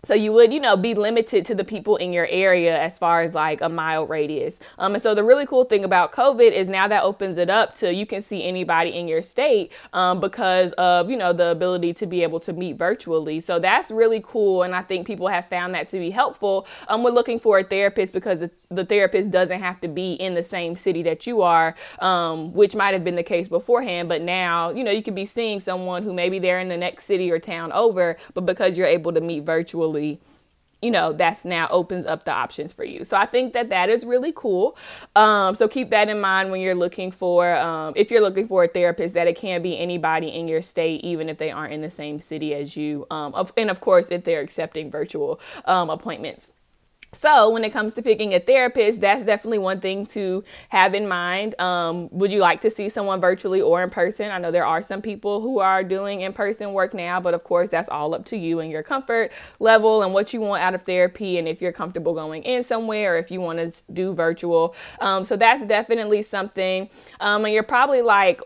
so 0.04 0.14
you 0.14 0.32
would, 0.32 0.52
you 0.52 0.58
know, 0.58 0.76
be 0.76 0.94
limited 0.94 1.44
to 1.44 1.54
the 1.54 1.62
people 1.62 1.94
in 1.94 2.12
your 2.12 2.26
area 2.26 2.76
as 2.76 2.98
far 2.98 3.20
as 3.20 3.36
like 3.36 3.60
a 3.60 3.68
mile 3.68 4.04
radius. 4.04 4.58
Um, 4.76 4.94
and 4.94 5.02
so 5.02 5.14
the 5.14 5.22
really 5.22 5.46
cool 5.46 5.64
thing 5.64 5.84
about 5.84 6.10
COVID 6.10 6.50
is 6.50 6.68
now 6.68 6.88
that 6.88 7.04
opens 7.04 7.38
it 7.38 7.48
up 7.48 7.72
to 7.74 7.94
you 7.94 8.04
can 8.04 8.20
see 8.20 8.42
anybody 8.42 8.90
in 8.90 9.06
your 9.06 9.22
state 9.22 9.70
um, 9.92 10.18
because 10.18 10.72
of, 10.72 11.08
you 11.08 11.16
know, 11.16 11.32
the 11.32 11.52
ability 11.52 11.92
to 11.94 12.06
be 12.06 12.24
able 12.24 12.40
to 12.40 12.52
meet 12.52 12.76
virtually. 12.76 13.38
So 13.38 13.60
that's 13.60 13.92
really 13.92 14.20
cool. 14.24 14.64
And 14.64 14.74
I 14.74 14.82
think 14.82 15.06
people 15.06 15.28
have 15.28 15.48
found 15.48 15.72
that 15.76 15.88
to 15.90 16.00
be 16.00 16.10
helpful. 16.10 16.66
Um, 16.88 17.04
we're 17.04 17.12
looking 17.12 17.38
for 17.38 17.60
a 17.60 17.62
therapist 17.62 18.12
because 18.12 18.44
the 18.70 18.84
therapist 18.84 19.30
doesn't 19.30 19.60
have 19.60 19.80
to 19.82 19.88
be 19.88 20.14
in 20.14 20.34
the 20.34 20.42
same 20.42 20.74
city 20.74 21.04
that 21.04 21.28
you 21.28 21.42
are, 21.42 21.76
um, 22.00 22.52
which 22.52 22.74
might 22.74 22.92
have 22.92 23.04
been 23.04 23.14
the 23.14 23.22
case 23.22 23.46
beforehand. 23.46 24.08
But 24.08 24.22
now, 24.22 24.70
you 24.70 24.82
know, 24.82 24.90
you 24.90 25.02
could 25.04 25.14
be 25.14 25.26
seeing 25.26 25.60
someone 25.60 26.02
who 26.02 26.12
maybe 26.12 26.40
they're 26.40 26.58
in 26.58 26.68
the 26.68 26.76
next 26.76 27.04
city 27.04 27.30
or 27.30 27.38
town 27.38 27.70
over, 27.70 28.16
but 28.34 28.46
because 28.46 28.76
you're 28.76 28.88
able 28.88 29.12
to 29.12 29.20
meet 29.20 29.44
virtually, 29.44 29.91
you 30.00 30.90
know 30.90 31.12
that's 31.12 31.44
now 31.44 31.68
opens 31.70 32.04
up 32.06 32.24
the 32.24 32.32
options 32.32 32.72
for 32.72 32.84
you. 32.84 33.04
So 33.04 33.16
i 33.16 33.24
think 33.24 33.52
that 33.52 33.70
that 33.70 33.88
is 33.88 34.04
really 34.04 34.32
cool. 34.34 34.76
Um, 35.16 35.54
so 35.54 35.68
keep 35.68 35.90
that 35.90 36.08
in 36.08 36.20
mind 36.20 36.50
when 36.50 36.60
you're 36.60 36.74
looking 36.74 37.10
for 37.12 37.54
um, 37.56 37.92
if 37.96 38.10
you're 38.10 38.20
looking 38.20 38.48
for 38.48 38.64
a 38.64 38.68
therapist 38.68 39.14
that 39.14 39.26
it 39.28 39.36
can 39.36 39.62
be 39.62 39.78
anybody 39.78 40.28
in 40.28 40.48
your 40.48 40.62
state 40.62 41.02
even 41.02 41.28
if 41.28 41.38
they 41.38 41.50
aren't 41.50 41.72
in 41.72 41.80
the 41.80 41.90
same 41.90 42.18
city 42.18 42.54
as 42.54 42.76
you. 42.76 43.06
Um, 43.10 43.34
and 43.56 43.70
of 43.70 43.80
course 43.80 44.08
if 44.10 44.24
they're 44.24 44.40
accepting 44.40 44.90
virtual 44.90 45.40
um, 45.66 45.88
appointments 45.88 46.52
so, 47.14 47.50
when 47.50 47.62
it 47.62 47.70
comes 47.70 47.92
to 47.94 48.02
picking 48.02 48.32
a 48.32 48.40
therapist, 48.40 49.02
that's 49.02 49.22
definitely 49.22 49.58
one 49.58 49.80
thing 49.80 50.06
to 50.06 50.42
have 50.70 50.94
in 50.94 51.06
mind. 51.06 51.54
Um, 51.60 52.08
would 52.10 52.32
you 52.32 52.40
like 52.40 52.62
to 52.62 52.70
see 52.70 52.88
someone 52.88 53.20
virtually 53.20 53.60
or 53.60 53.82
in 53.82 53.90
person? 53.90 54.30
I 54.30 54.38
know 54.38 54.50
there 54.50 54.64
are 54.64 54.82
some 54.82 55.02
people 55.02 55.42
who 55.42 55.58
are 55.58 55.84
doing 55.84 56.22
in 56.22 56.32
person 56.32 56.72
work 56.72 56.94
now, 56.94 57.20
but 57.20 57.34
of 57.34 57.44
course, 57.44 57.68
that's 57.68 57.90
all 57.90 58.14
up 58.14 58.24
to 58.26 58.36
you 58.38 58.60
and 58.60 58.70
your 58.70 58.82
comfort 58.82 59.30
level 59.60 60.02
and 60.02 60.14
what 60.14 60.32
you 60.32 60.40
want 60.40 60.62
out 60.62 60.74
of 60.74 60.82
therapy, 60.84 61.36
and 61.36 61.46
if 61.46 61.60
you're 61.60 61.70
comfortable 61.70 62.14
going 62.14 62.44
in 62.44 62.64
somewhere, 62.64 63.14
or 63.14 63.18
if 63.18 63.30
you 63.30 63.42
want 63.42 63.58
to 63.58 63.92
do 63.92 64.14
virtual. 64.14 64.74
Um, 64.98 65.26
so, 65.26 65.36
that's 65.36 65.66
definitely 65.66 66.22
something. 66.22 66.88
Um, 67.20 67.44
and 67.44 67.52
you're 67.52 67.62
probably 67.62 68.00
like, 68.00 68.40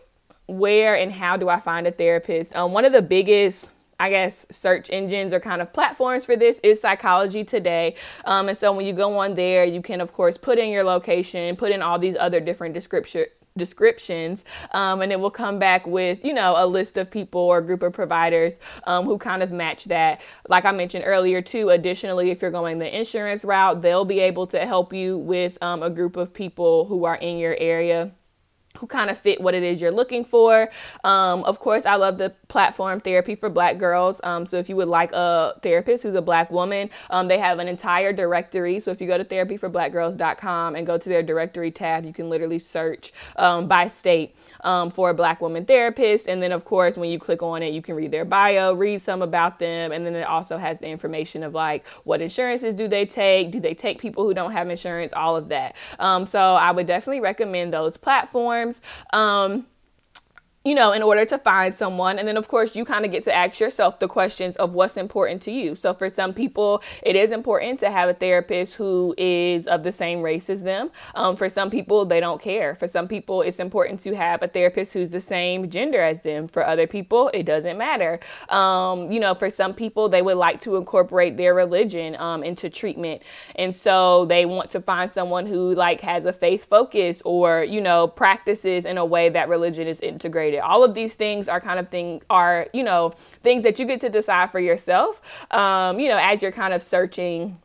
where 0.47 0.95
and 0.95 1.11
how 1.11 1.37
do 1.37 1.47
I 1.47 1.59
find 1.59 1.87
a 1.87 1.91
therapist? 1.91 2.55
Um, 2.55 2.73
one 2.73 2.85
of 2.85 2.91
the 2.91 3.01
biggest 3.01 3.69
I 3.99 4.09
guess, 4.09 4.45
search 4.51 4.89
engines 4.91 5.33
or 5.33 5.39
kind 5.39 5.61
of 5.61 5.73
platforms 5.73 6.25
for 6.25 6.35
this 6.35 6.59
is 6.63 6.79
Psychology 6.79 7.43
Today. 7.43 7.95
Um, 8.25 8.49
and 8.49 8.57
so 8.57 8.71
when 8.71 8.85
you 8.85 8.93
go 8.93 9.17
on 9.17 9.33
there, 9.33 9.65
you 9.65 9.81
can, 9.81 10.01
of 10.01 10.13
course, 10.13 10.37
put 10.37 10.59
in 10.59 10.69
your 10.69 10.83
location, 10.83 11.55
put 11.55 11.71
in 11.71 11.81
all 11.81 11.97
these 11.97 12.15
other 12.19 12.39
different 12.39 12.73
description 12.73 13.25
descriptions 13.57 14.45
um, 14.71 15.01
and 15.01 15.11
it 15.11 15.19
will 15.19 15.31
come 15.31 15.57
back 15.57 15.87
with 15.87 16.23
you 16.23 16.31
know 16.31 16.53
a 16.57 16.67
list 16.67 16.95
of 16.95 17.09
people 17.09 17.41
or 17.41 17.59
group 17.59 17.81
of 17.81 17.91
providers 17.91 18.59
um, 18.83 19.05
who 19.05 19.17
kind 19.17 19.41
of 19.41 19.51
match 19.51 19.85
that 19.85 20.21
like 20.47 20.63
i 20.63 20.71
mentioned 20.71 21.03
earlier 21.07 21.41
too 21.41 21.69
additionally 21.69 22.29
if 22.29 22.39
you're 22.39 22.51
going 22.51 22.77
the 22.77 22.97
insurance 22.97 23.43
route 23.43 23.81
they'll 23.81 24.05
be 24.05 24.19
able 24.19 24.45
to 24.45 24.63
help 24.63 24.93
you 24.93 25.17
with 25.17 25.57
um, 25.63 25.81
a 25.81 25.89
group 25.89 26.17
of 26.17 26.33
people 26.35 26.85
who 26.85 27.03
are 27.03 27.15
in 27.15 27.37
your 27.37 27.55
area 27.57 28.11
who 28.77 28.87
kind 28.87 29.09
of 29.09 29.17
fit 29.17 29.41
what 29.41 29.53
it 29.53 29.63
is 29.63 29.81
you're 29.81 29.91
looking 29.91 30.23
for. 30.23 30.69
Um, 31.03 31.43
of 31.43 31.59
course, 31.59 31.85
I 31.85 31.95
love 31.95 32.17
the 32.17 32.33
platform 32.47 32.99
Therapy 32.99 33.35
for 33.35 33.49
Black 33.49 33.77
Girls. 33.77 34.21
Um, 34.23 34.45
so 34.45 34.57
if 34.57 34.69
you 34.69 34.75
would 34.75 34.87
like 34.87 35.11
a 35.13 35.53
therapist 35.61 36.03
who's 36.03 36.13
a 36.13 36.21
black 36.21 36.51
woman, 36.51 36.89
um, 37.09 37.27
they 37.27 37.37
have 37.37 37.59
an 37.59 37.67
entire 37.67 38.13
directory. 38.13 38.79
So 38.79 38.91
if 38.91 39.01
you 39.01 39.07
go 39.07 39.17
to 39.17 39.25
therapyforblackgirls.com 39.25 40.75
and 40.75 40.85
go 40.85 40.97
to 40.97 41.09
their 41.09 41.23
directory 41.23 41.71
tab, 41.71 42.05
you 42.05 42.13
can 42.13 42.29
literally 42.29 42.59
search 42.59 43.13
um, 43.35 43.67
by 43.67 43.87
state 43.87 44.35
um, 44.61 44.89
for 44.89 45.09
a 45.09 45.13
black 45.13 45.41
woman 45.41 45.65
therapist. 45.65 46.27
And 46.27 46.41
then, 46.41 46.51
of 46.51 46.65
course, 46.65 46.97
when 46.97 47.09
you 47.09 47.19
click 47.19 47.41
on 47.43 47.63
it, 47.63 47.73
you 47.73 47.81
can 47.81 47.95
read 47.95 48.11
their 48.11 48.25
bio, 48.25 48.73
read 48.73 49.01
some 49.01 49.21
about 49.21 49.59
them. 49.59 49.91
And 49.91 50.05
then 50.05 50.15
it 50.15 50.27
also 50.27 50.57
has 50.57 50.77
the 50.79 50.87
information 50.87 51.43
of 51.43 51.53
like 51.53 51.87
what 52.03 52.21
insurances 52.21 52.75
do 52.75 52.87
they 52.87 53.05
take? 53.05 53.51
Do 53.51 53.59
they 53.59 53.73
take 53.73 53.99
people 53.99 54.23
who 54.23 54.33
don't 54.33 54.51
have 54.51 54.69
insurance? 54.69 55.13
All 55.13 55.35
of 55.35 55.49
that. 55.49 55.75
Um, 55.99 56.25
so 56.25 56.39
I 56.39 56.71
would 56.71 56.87
definitely 56.87 57.21
recommend 57.21 57.73
those 57.73 57.97
platforms. 57.97 58.66
Um, 59.13 59.65
you 60.67 60.75
know, 60.75 60.91
in 60.91 61.01
order 61.01 61.23
to 61.23 61.37
find 61.37 61.73
someone. 61.73 62.19
And 62.19 62.27
then, 62.27 62.35
of 62.35 62.49
course, 62.49 62.75
you 62.75 62.83
kind 62.83 63.05
of 63.05 63.11
get 63.11 63.23
to 63.23 63.33
ask 63.33 63.57
yourself 63.57 63.99
the 63.99 64.07
questions 64.09 64.57
of 64.57 64.73
what's 64.73 64.97
important 64.97 65.41
to 65.43 65.51
you. 65.51 65.75
So, 65.75 65.93
for 65.93 66.09
some 66.09 66.33
people, 66.33 66.83
it 67.03 67.15
is 67.15 67.31
important 67.31 67.79
to 67.79 67.89
have 67.89 68.09
a 68.09 68.13
therapist 68.13 68.73
who 68.73 69.15
is 69.17 69.65
of 69.67 69.83
the 69.83 69.93
same 69.93 70.21
race 70.21 70.49
as 70.49 70.63
them. 70.63 70.91
Um, 71.15 71.37
for 71.37 71.47
some 71.47 71.69
people, 71.69 72.03
they 72.03 72.19
don't 72.19 72.41
care. 72.41 72.75
For 72.75 72.89
some 72.89 73.07
people, 73.07 73.43
it's 73.43 73.59
important 73.59 74.01
to 74.01 74.13
have 74.17 74.43
a 74.43 74.49
therapist 74.49 74.91
who's 74.91 75.09
the 75.09 75.21
same 75.21 75.69
gender 75.69 76.01
as 76.01 76.19
them. 76.23 76.49
For 76.49 76.65
other 76.65 76.85
people, 76.85 77.31
it 77.33 77.43
doesn't 77.43 77.77
matter. 77.77 78.19
Um, 78.49 79.09
you 79.09 79.21
know, 79.21 79.35
for 79.35 79.49
some 79.49 79.73
people, 79.73 80.09
they 80.09 80.21
would 80.21 80.35
like 80.35 80.59
to 80.61 80.75
incorporate 80.75 81.37
their 81.37 81.53
religion 81.53 82.17
um, 82.17 82.43
into 82.43 82.69
treatment. 82.69 83.21
And 83.55 83.73
so 83.73 84.25
they 84.25 84.45
want 84.45 84.71
to 84.71 84.81
find 84.81 85.13
someone 85.13 85.45
who, 85.45 85.73
like, 85.75 86.01
has 86.01 86.25
a 86.25 86.33
faith 86.33 86.65
focus 86.65 87.21
or, 87.23 87.63
you 87.63 87.79
know, 87.79 88.05
practices 88.09 88.85
in 88.85 88.97
a 88.97 89.05
way 89.05 89.29
that 89.29 89.47
religion 89.47 89.87
is 89.87 90.01
integrated 90.01 90.56
all 90.59 90.83
of 90.83 90.93
these 90.93 91.15
things 91.15 91.47
are 91.47 91.61
kind 91.61 91.79
of 91.79 91.89
thing 91.89 92.21
are 92.29 92.67
you 92.73 92.83
know 92.83 93.13
things 93.43 93.63
that 93.63 93.79
you 93.79 93.85
get 93.85 94.01
to 94.01 94.09
decide 94.09 94.51
for 94.51 94.59
yourself 94.59 95.45
um, 95.51 95.99
you 95.99 96.09
know 96.09 96.17
as 96.17 96.41
you're 96.41 96.51
kind 96.51 96.73
of 96.73 96.81
searching 96.81 97.57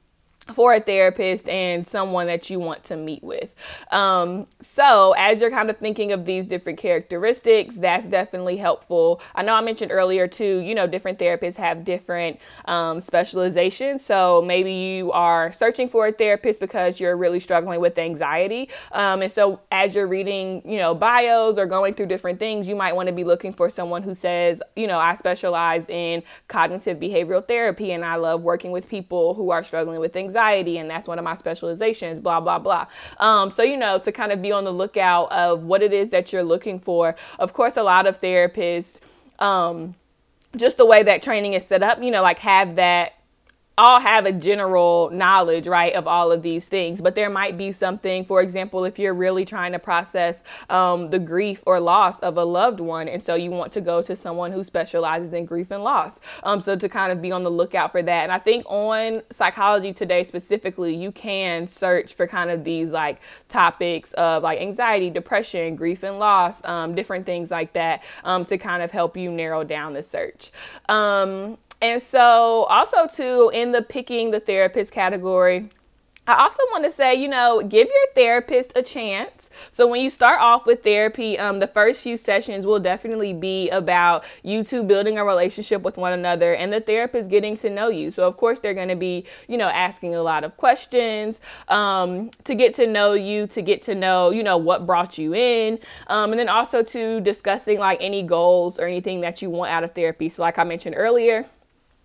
for 0.46 0.74
a 0.74 0.80
therapist 0.80 1.48
and 1.48 1.86
someone 1.86 2.26
that 2.26 2.50
you 2.50 2.58
want 2.58 2.82
to 2.84 2.96
meet 2.96 3.22
with. 3.22 3.54
Um, 3.90 4.46
so, 4.60 5.14
as 5.16 5.40
you're 5.40 5.50
kind 5.50 5.70
of 5.70 5.78
thinking 5.78 6.12
of 6.12 6.24
these 6.24 6.46
different 6.46 6.78
characteristics, 6.78 7.76
that's 7.76 8.08
definitely 8.08 8.56
helpful. 8.56 9.20
I 9.34 9.42
know 9.42 9.54
I 9.54 9.60
mentioned 9.60 9.92
earlier 9.92 10.26
too, 10.26 10.58
you 10.58 10.74
know, 10.74 10.86
different 10.86 11.18
therapists 11.18 11.56
have 11.56 11.84
different 11.84 12.40
um, 12.64 13.00
specializations. 13.00 14.04
So, 14.04 14.42
maybe 14.42 14.72
you 14.72 15.12
are 15.12 15.52
searching 15.52 15.88
for 15.88 16.08
a 16.08 16.12
therapist 16.12 16.60
because 16.60 16.98
you're 16.98 17.16
really 17.16 17.40
struggling 17.40 17.80
with 17.80 17.98
anxiety. 17.98 18.68
Um, 18.90 19.22
and 19.22 19.30
so, 19.30 19.60
as 19.70 19.94
you're 19.94 20.08
reading, 20.08 20.62
you 20.64 20.78
know, 20.78 20.94
bios 20.94 21.56
or 21.56 21.66
going 21.66 21.94
through 21.94 22.06
different 22.06 22.40
things, 22.40 22.68
you 22.68 22.74
might 22.74 22.96
want 22.96 23.06
to 23.06 23.12
be 23.12 23.24
looking 23.24 23.52
for 23.52 23.70
someone 23.70 24.02
who 24.02 24.14
says, 24.14 24.60
you 24.74 24.86
know, 24.86 24.98
I 24.98 25.14
specialize 25.14 25.88
in 25.88 26.22
cognitive 26.48 26.98
behavioral 26.98 27.46
therapy 27.46 27.92
and 27.92 28.04
I 28.04 28.16
love 28.16 28.42
working 28.42 28.72
with 28.72 28.88
people 28.88 29.34
who 29.34 29.50
are 29.50 29.62
struggling 29.62 30.00
with 30.00 30.16
anxiety 30.16 30.31
anxiety 30.32 30.78
and 30.78 30.88
that's 30.88 31.06
one 31.06 31.18
of 31.18 31.24
my 31.24 31.34
specializations, 31.34 32.20
blah, 32.20 32.40
blah, 32.40 32.58
blah. 32.58 32.86
Um, 33.18 33.50
so, 33.50 33.62
you 33.62 33.76
know, 33.76 33.98
to 33.98 34.12
kind 34.12 34.32
of 34.32 34.40
be 34.40 34.52
on 34.52 34.64
the 34.64 34.72
lookout 34.72 35.30
of 35.30 35.64
what 35.64 35.82
it 35.82 35.92
is 35.92 36.10
that 36.10 36.32
you're 36.32 36.42
looking 36.42 36.78
for. 36.78 37.14
Of 37.38 37.52
course, 37.52 37.76
a 37.76 37.82
lot 37.82 38.06
of 38.06 38.20
therapists, 38.20 38.98
um, 39.38 39.94
just 40.56 40.76
the 40.76 40.86
way 40.86 41.02
that 41.02 41.22
training 41.22 41.52
is 41.54 41.66
set 41.66 41.82
up, 41.82 42.02
you 42.02 42.10
know, 42.10 42.22
like 42.22 42.38
have 42.38 42.76
that 42.76 43.14
all 43.82 43.98
have 43.98 44.26
a 44.26 44.32
general 44.32 45.10
knowledge, 45.10 45.66
right, 45.66 45.92
of 45.94 46.06
all 46.06 46.30
of 46.30 46.42
these 46.42 46.68
things, 46.68 47.00
but 47.00 47.16
there 47.16 47.28
might 47.28 47.58
be 47.58 47.72
something, 47.72 48.24
for 48.24 48.40
example, 48.40 48.84
if 48.84 48.96
you're 48.96 49.12
really 49.12 49.44
trying 49.44 49.72
to 49.72 49.78
process 49.80 50.44
um, 50.70 51.10
the 51.10 51.18
grief 51.18 51.64
or 51.66 51.80
loss 51.80 52.20
of 52.20 52.38
a 52.38 52.44
loved 52.44 52.78
one, 52.78 53.08
and 53.08 53.20
so 53.20 53.34
you 53.34 53.50
want 53.50 53.72
to 53.72 53.80
go 53.80 54.00
to 54.00 54.14
someone 54.14 54.52
who 54.52 54.62
specializes 54.62 55.32
in 55.32 55.44
grief 55.44 55.72
and 55.72 55.82
loss. 55.82 56.20
Um, 56.44 56.60
so 56.60 56.76
to 56.76 56.88
kind 56.88 57.10
of 57.10 57.20
be 57.20 57.32
on 57.32 57.42
the 57.42 57.50
lookout 57.50 57.90
for 57.90 58.02
that. 58.02 58.22
And 58.22 58.30
I 58.30 58.38
think 58.38 58.64
on 58.68 59.22
Psychology 59.30 59.92
Today 59.92 60.22
specifically, 60.22 60.94
you 60.94 61.10
can 61.10 61.66
search 61.66 62.14
for 62.14 62.28
kind 62.28 62.50
of 62.50 62.62
these 62.62 62.92
like 62.92 63.20
topics 63.48 64.12
of 64.12 64.44
like 64.44 64.60
anxiety, 64.60 65.10
depression, 65.10 65.74
grief 65.74 66.04
and 66.04 66.20
loss, 66.20 66.64
um, 66.66 66.94
different 66.94 67.26
things 67.26 67.50
like 67.50 67.72
that 67.72 68.04
um, 68.22 68.44
to 68.44 68.58
kind 68.58 68.80
of 68.80 68.92
help 68.92 69.16
you 69.16 69.32
narrow 69.32 69.64
down 69.64 69.92
the 69.94 70.04
search. 70.04 70.52
And 71.82 72.00
so, 72.00 72.64
also, 72.70 73.08
too, 73.08 73.50
in 73.52 73.72
the 73.72 73.82
picking 73.82 74.30
the 74.30 74.38
therapist 74.38 74.92
category, 74.92 75.68
I 76.24 76.40
also 76.40 76.62
want 76.70 76.84
to 76.84 76.90
say, 76.90 77.16
you 77.16 77.26
know, 77.26 77.60
give 77.68 77.88
your 77.88 78.06
therapist 78.14 78.72
a 78.76 78.82
chance. 78.82 79.50
So 79.72 79.88
when 79.88 80.00
you 80.00 80.08
start 80.08 80.40
off 80.40 80.66
with 80.66 80.84
therapy, 80.84 81.36
um, 81.36 81.58
the 81.58 81.66
first 81.66 82.00
few 82.00 82.16
sessions 82.16 82.64
will 82.64 82.78
definitely 82.78 83.32
be 83.32 83.68
about 83.70 84.24
you 84.44 84.62
two 84.62 84.84
building 84.84 85.18
a 85.18 85.24
relationship 85.24 85.82
with 85.82 85.96
one 85.96 86.12
another 86.12 86.54
and 86.54 86.72
the 86.72 86.80
therapist 86.80 87.28
getting 87.28 87.56
to 87.56 87.70
know 87.70 87.88
you. 87.88 88.12
So 88.12 88.22
of 88.28 88.36
course 88.36 88.60
they're 88.60 88.72
going 88.72 88.86
to 88.86 88.94
be, 88.94 89.24
you 89.48 89.58
know, 89.58 89.66
asking 89.66 90.14
a 90.14 90.22
lot 90.22 90.44
of 90.44 90.56
questions 90.56 91.40
um, 91.66 92.30
to 92.44 92.54
get 92.54 92.72
to 92.74 92.86
know 92.86 93.14
you, 93.14 93.48
to 93.48 93.60
get 93.60 93.82
to 93.82 93.96
know, 93.96 94.30
you 94.30 94.44
know, 94.44 94.56
what 94.56 94.86
brought 94.86 95.18
you 95.18 95.34
in, 95.34 95.80
um, 96.06 96.30
and 96.30 96.38
then 96.38 96.48
also 96.48 96.84
to 96.84 97.20
discussing 97.20 97.80
like 97.80 97.98
any 98.00 98.22
goals 98.22 98.78
or 98.78 98.86
anything 98.86 99.22
that 99.22 99.42
you 99.42 99.50
want 99.50 99.72
out 99.72 99.82
of 99.82 99.92
therapy. 99.92 100.28
So 100.28 100.42
like 100.42 100.56
I 100.56 100.62
mentioned 100.62 100.94
earlier 100.96 101.46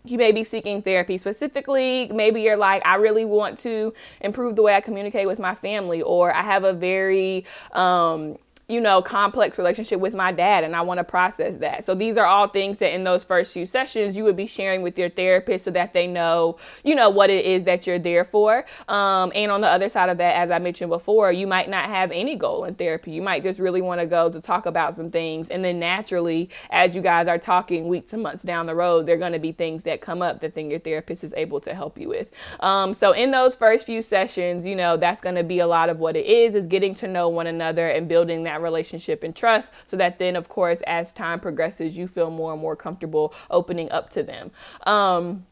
you 0.10 0.18
may 0.18 0.32
be 0.32 0.44
seeking 0.44 0.82
therapy 0.82 1.18
specifically. 1.18 2.10
Maybe 2.14 2.42
you're 2.42 2.58
like, 2.58 2.86
I 2.86 2.96
really 2.96 3.26
want 3.26 3.60
to 3.60 3.94
improve 4.22 4.56
the 4.56 4.62
way 4.62 4.76
I 4.76 4.82
communicate 4.82 5.28
with 5.28 5.40
my 5.40 5.56
family, 5.56 6.02
or 6.02 6.34
I 6.34 6.44
have 6.44 6.64
a 6.64 6.74
very, 6.74 7.46
um, 7.74 8.38
you 8.70 8.82
know, 8.82 9.02
complex 9.02 9.58
relationship 9.58 9.98
with 10.02 10.14
my 10.14 10.30
dad 10.30 10.66
and 10.66 10.76
I 10.76 10.82
want 10.82 10.98
to 10.98 11.04
process 11.06 11.56
that. 11.58 11.86
So 11.86 11.96
these 11.96 12.18
are 12.18 12.26
all 12.26 12.50
things 12.50 12.80
that 12.80 12.94
in 12.94 13.06
those 13.06 13.24
first 13.24 13.54
few 13.54 13.66
sessions 13.66 14.18
you 14.18 14.26
would 14.26 14.36
be 14.36 14.46
sharing 14.46 14.82
with 14.82 15.00
your 15.00 15.10
therapist 15.10 15.64
so 15.64 15.72
that 15.72 15.94
they 15.94 16.06
know, 16.06 16.58
you 16.84 16.94
know, 16.94 17.10
what 17.10 17.30
it 17.30 17.46
is 17.46 17.64
that 17.64 17.88
you're 17.88 17.98
there 17.98 18.26
for. 18.26 18.66
Um, 18.90 19.32
and 19.34 19.54
on 19.54 19.62
the 19.62 19.70
other 19.70 19.88
side 19.88 20.10
of 20.10 20.18
that, 20.18 20.36
as 20.36 20.52
I 20.52 20.60
mentioned 20.60 20.90
before, 20.90 21.32
you 21.32 21.48
might 21.48 21.70
not 21.70 21.86
have 21.86 22.12
any 22.12 22.36
goal 22.36 22.66
in 22.66 22.76
therapy. 22.76 23.12
You 23.12 23.22
might 23.22 23.42
just 23.42 23.58
really 23.58 23.82
want 23.82 24.02
to 24.02 24.06
go 24.06 24.30
to 24.30 24.42
talk 24.42 24.66
about 24.66 24.98
some 24.98 25.12
things. 25.12 25.50
And 25.50 25.64
then 25.64 25.80
naturally, 25.80 26.50
as 26.70 26.94
you 26.94 27.02
guys 27.02 27.28
are 27.28 27.38
talking 27.38 27.88
weeks 27.88 28.12
and 28.12 28.22
months 28.22 28.44
down 28.44 28.66
the 28.66 28.76
road, 28.76 29.06
there 29.06 29.16
are 29.16 29.20
going 29.20 29.32
to 29.32 29.40
be 29.40 29.54
things 29.54 29.84
that 29.84 30.02
come 30.02 30.22
up 30.22 30.42
that 30.42 30.56
then 30.56 30.70
your 30.70 30.80
therapist 30.80 31.24
is 31.24 31.34
able 31.38 31.62
to 31.62 31.74
help 31.74 31.98
you 31.98 32.10
with. 32.10 32.32
Um, 32.60 32.94
so 32.94 33.14
in 33.14 33.32
those 33.32 33.56
first 33.56 33.86
few 33.86 34.02
sessions, 34.02 34.66
you 34.66 34.76
know, 34.76 34.98
that's 34.98 35.22
going 35.22 35.36
to 35.36 35.44
be 35.46 35.60
a 35.60 35.68
lot 35.68 35.88
of 35.88 36.00
what 36.00 36.18
it 36.18 36.26
is, 36.26 36.54
is 36.54 36.68
getting 36.68 36.94
to 36.96 37.08
know 37.08 37.30
one 37.30 37.48
another 37.48 37.88
and 37.88 38.10
building 38.10 38.44
that 38.44 38.57
relationship 38.62 39.24
and 39.24 39.36
trust 39.36 39.72
so 39.86 39.98
that 39.98 40.20
then 40.20 40.36
of 40.36 40.50
course 40.50 40.82
as 40.88 41.12
time 41.14 41.40
progresses 41.40 41.98
you 41.98 42.08
feel 42.08 42.30
more 42.30 42.54
and 42.54 42.62
more 42.62 42.76
comfortable 42.76 43.34
opening 43.50 43.92
up 43.92 44.10
to 44.10 44.24
them. 44.24 44.52
Um, 44.86 45.46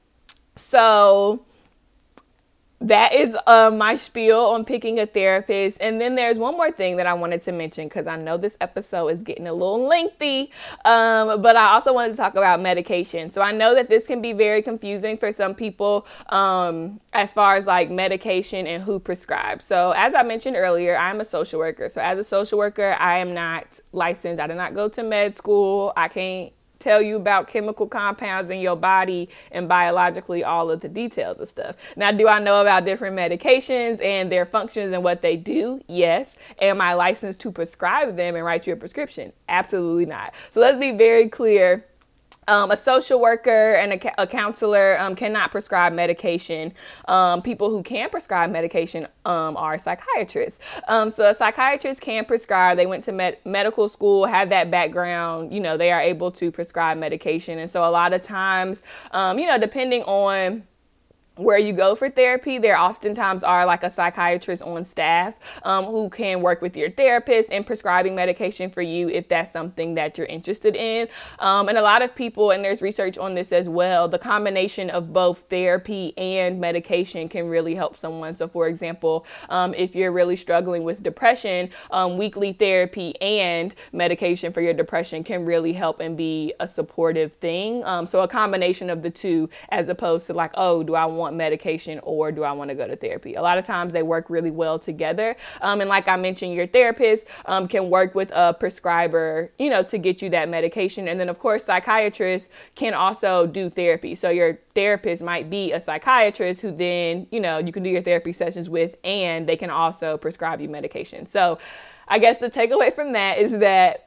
so 0.56 1.46
that 2.82 3.14
is 3.14 3.36
uh, 3.48 3.72
my 3.72 3.96
spiel 3.96 4.40
on 4.40 4.66
picking 4.66 5.00
a 5.00 5.06
therapist. 5.06 5.78
And 5.82 6.00
then 6.00 6.16
there's 6.16 6.38
one 6.38 6.56
more 6.56 6.72
thing 6.72 6.98
that 6.98 7.08
I 7.08 7.14
wanted 7.14 7.42
to 7.44 7.52
mention 7.52 7.88
because 7.88 8.06
I 8.06 8.18
know 8.18 8.38
this 8.38 8.58
episode 8.60 9.08
is 9.08 9.22
getting 9.22 9.48
a 9.48 9.54
little 9.54 9.88
lengthy, 9.88 10.52
um, 10.84 11.42
but 11.42 11.56
I 11.56 11.74
also 11.74 11.94
wanted 11.94 12.12
to 12.12 12.18
talk 12.18 12.36
about 12.36 12.62
medication. 12.62 13.30
So 13.30 13.42
I 13.42 13.52
know 13.52 13.74
that 13.76 13.90
this 13.90 14.06
can 14.06 14.22
be 14.22 14.34
very 14.34 14.62
confusing 14.62 15.18
for 15.18 15.32
some 15.32 15.56
people 15.56 16.06
um, 16.30 17.00
as 17.14 17.32
far 17.32 17.56
as 17.56 17.66
like 17.66 17.90
medication 17.90 18.68
and 18.68 18.84
who 18.84 19.00
prescribes. 19.00 19.66
So 19.66 19.92
as 19.92 20.14
I 20.14 20.24
mentioned 20.24 20.56
earlier, 20.58 20.98
I'm 20.98 21.22
a 21.22 21.26
social 21.26 21.60
worker. 21.60 21.90
So 21.90 22.02
as 22.02 22.20
a 22.20 22.24
social 22.24 22.58
worker, 22.58 22.96
I 23.00 23.20
am 23.20 23.34
not 23.34 23.80
licensed. 23.94 24.42
I 24.42 24.48
did 24.48 24.58
not 24.58 24.74
go 24.74 24.90
to 24.90 25.04
med 25.04 25.36
school. 25.38 25.94
I 25.96 26.08
can't 26.10 26.54
tell 26.86 27.02
you 27.02 27.15
about 27.15 27.48
chemical 27.48 27.88
compounds 27.88 28.52
in 28.52 28.60
your 28.60 28.76
body 28.76 29.28
and 29.52 29.67
biologically 29.67 30.43
all 30.43 30.69
of 30.69 30.82
the 30.82 30.88
details 30.88 31.39
of 31.39 31.50
stuff. 31.50 31.76
Now, 31.95 32.12
do 32.12 32.28
I 32.28 32.38
know 32.38 32.62
about 32.62 32.86
different 32.86 33.17
medications 33.17 34.04
and 34.04 34.32
their 34.32 34.45
functions 34.45 34.93
and 34.93 35.04
what 35.04 35.24
they 35.24 35.36
do? 35.36 35.82
Yes. 35.88 36.38
Am 36.62 36.80
I 36.80 36.93
licensed 36.93 37.41
to 37.41 37.52
prescribe 37.52 38.15
them 38.15 38.36
and 38.36 38.45
write 38.45 38.67
you 38.67 38.74
a 38.74 38.76
prescription? 38.76 39.34
Absolutely 39.50 40.06
not. 40.06 40.36
So 40.52 40.60
let's 40.60 40.78
be 40.78 40.91
very 40.91 41.28
clear 41.28 41.86
um, 42.47 42.71
a 42.71 42.77
social 42.77 43.19
worker 43.19 43.73
and 43.73 43.93
a, 43.93 44.21
a 44.21 44.27
counselor 44.27 44.99
um, 44.99 45.15
cannot 45.15 45.51
prescribe 45.51 45.93
medication. 45.93 46.73
Um, 47.08 47.41
people 47.41 47.69
who 47.69 47.81
can 47.84 48.10
prescribe 48.10 48.51
medication 48.51 49.08
um, 49.25 49.58
are 49.58 49.77
psychiatrists. 49.77 50.60
Um, 50.88 51.12
so 51.12 51.29
a 51.29 51.36
psychiatrist 51.36 52.01
can 52.01 52.25
prescribe. 52.25 52.77
They 52.77 52.86
went 52.86 53.03
to 53.05 53.12
med- 53.12 53.38
medical 53.45 53.89
school, 53.89 54.25
have 54.25 54.49
that 54.49 54.69
background. 54.69 55.53
You 55.53 55.60
know, 55.60 55.77
they 55.77 55.91
are 55.91 56.01
able 56.01 56.31
to 56.31 56.51
prescribe 56.51 56.97
medication. 56.97 57.60
And 57.60 57.69
so 57.69 57.84
a 57.84 57.89
lot 57.89 58.13
of 58.13 58.21
times, 58.21 58.84
um, 59.12 59.39
you 59.39 59.47
know, 59.47 59.58
depending 59.58 60.03
on 60.03 60.63
where 61.38 61.58
you 61.58 61.74
go 61.74 61.95
for 61.95 62.10
therapy, 62.10 62.58
there 62.58 62.78
oftentimes 62.78 63.43
are 63.43 63.65
like 63.65 63.84
a 63.84 63.89
psychiatrist 63.89 64.62
on 64.63 64.86
staff 64.86 65.60
um, 65.63 65.86
who 65.86 66.10
can 66.10 66.41
work 66.41 66.62
with 66.62 66.78
your 66.78 66.89
therapist 66.89 67.52
and 67.52 67.65
prescribing 67.65 68.15
medication 68.15 68.69
for 68.69 68.82
you 68.82 69.10
if 69.10 69.28
that's 69.28 69.52
something 69.52 69.95
that 69.95 70.17
you're 70.17 70.28
interested 70.28 70.76
in. 70.76 71.08
Um, 71.39 71.67
and 71.67 71.78
a 71.78 71.82
lot 71.82 72.02
of 72.02 72.15
people, 72.15 72.52
and 72.52 72.63
there's 72.63 72.82
research 72.82 73.17
on 73.17 73.36
this 73.36 73.52
as 73.52 73.67
well, 73.67 74.08
the 74.08 74.19
combination 74.19 74.89
of 74.89 75.12
both 75.12 75.45
therapy 75.50 76.17
and 76.17 76.60
medication 76.62 77.28
can 77.28 77.48
really 77.50 77.76
help 77.76 77.98
someone. 77.98 78.36
So, 78.36 78.48
for 78.48 78.67
example, 78.67 79.26
um, 79.50 79.74
if 79.74 79.95
you're 79.95 80.12
really 80.12 80.38
struggling 80.38 80.84
with 80.84 81.04
depression, 81.04 81.69
um, 81.91 82.17
weekly 82.17 82.54
therapy 82.54 83.19
and 83.21 83.76
medication 83.91 84.54
for 84.54 84.62
your 84.62 84.74
depression 84.74 85.24
can 85.24 85.45
really 85.45 85.74
help 85.74 86.00
and 86.00 86.15
be 86.15 86.54
a 86.60 86.67
supportive 86.67 87.34
thing. 87.34 87.84
Um, 87.84 88.06
so, 88.06 88.21
a 88.21 88.28
combination 88.28 88.89
of 88.89 89.02
the 89.02 89.10
two, 89.10 89.50
as 89.69 89.89
opposed 89.89 90.28
to 90.28 90.34
like, 90.34 90.52
oh, 90.54 90.84
do 90.84 90.95
I 90.95 91.06
want 91.06 91.25
want 91.26 91.36
medication 91.36 92.00
or 92.04 92.32
do 92.32 92.44
I 92.44 92.52
want 92.52 92.70
to 92.70 92.76
go 92.76 92.88
to 92.88 92.96
therapy? 92.96 93.34
A 93.36 93.42
lot 93.42 93.58
of 93.58 93.66
times 93.66 93.94
they 93.94 94.04
work 94.04 94.30
really 94.30 94.52
well 94.52 94.78
together. 94.80 95.36
Um, 95.62 95.82
and 95.82 95.90
like 95.90 96.08
I 96.08 96.16
mentioned, 96.16 96.54
your 96.54 96.68
therapist 96.68 97.28
um, 97.46 97.68
can 97.68 97.90
work 97.90 98.16
with 98.16 98.32
a 98.34 98.54
prescriber, 98.54 99.52
you 99.58 99.70
know, 99.70 99.84
to 99.84 99.98
get 99.98 100.22
you 100.22 100.30
that 100.30 100.48
medication. 100.50 101.08
And 101.08 101.20
then, 101.20 101.30
of 101.30 101.40
course, 101.40 101.64
psychiatrists 101.66 102.50
can 102.76 102.94
also 102.94 103.48
do 103.48 103.70
therapy. 103.70 104.16
So 104.16 104.30
your 104.30 104.60
therapist 104.76 105.24
might 105.24 105.50
be 105.50 105.72
a 105.72 105.80
psychiatrist 105.80 106.62
who 106.62 106.72
then, 106.72 107.28
you 107.32 107.40
know, 107.40 107.58
you 107.58 107.72
can 107.72 107.84
do 107.84 107.90
your 107.90 108.04
therapy 108.04 108.34
sessions 108.34 108.70
with, 108.70 108.96
and 109.04 109.48
they 109.50 109.58
can 109.58 109.70
also 109.70 110.18
prescribe 110.18 110.62
you 110.62 110.70
medication. 110.70 111.26
So 111.26 111.58
I 112.08 112.20
guess 112.20 112.38
the 112.38 112.52
takeaway 112.52 112.94
from 112.94 113.14
that 113.14 113.40
is 113.40 113.52
that 113.60 114.05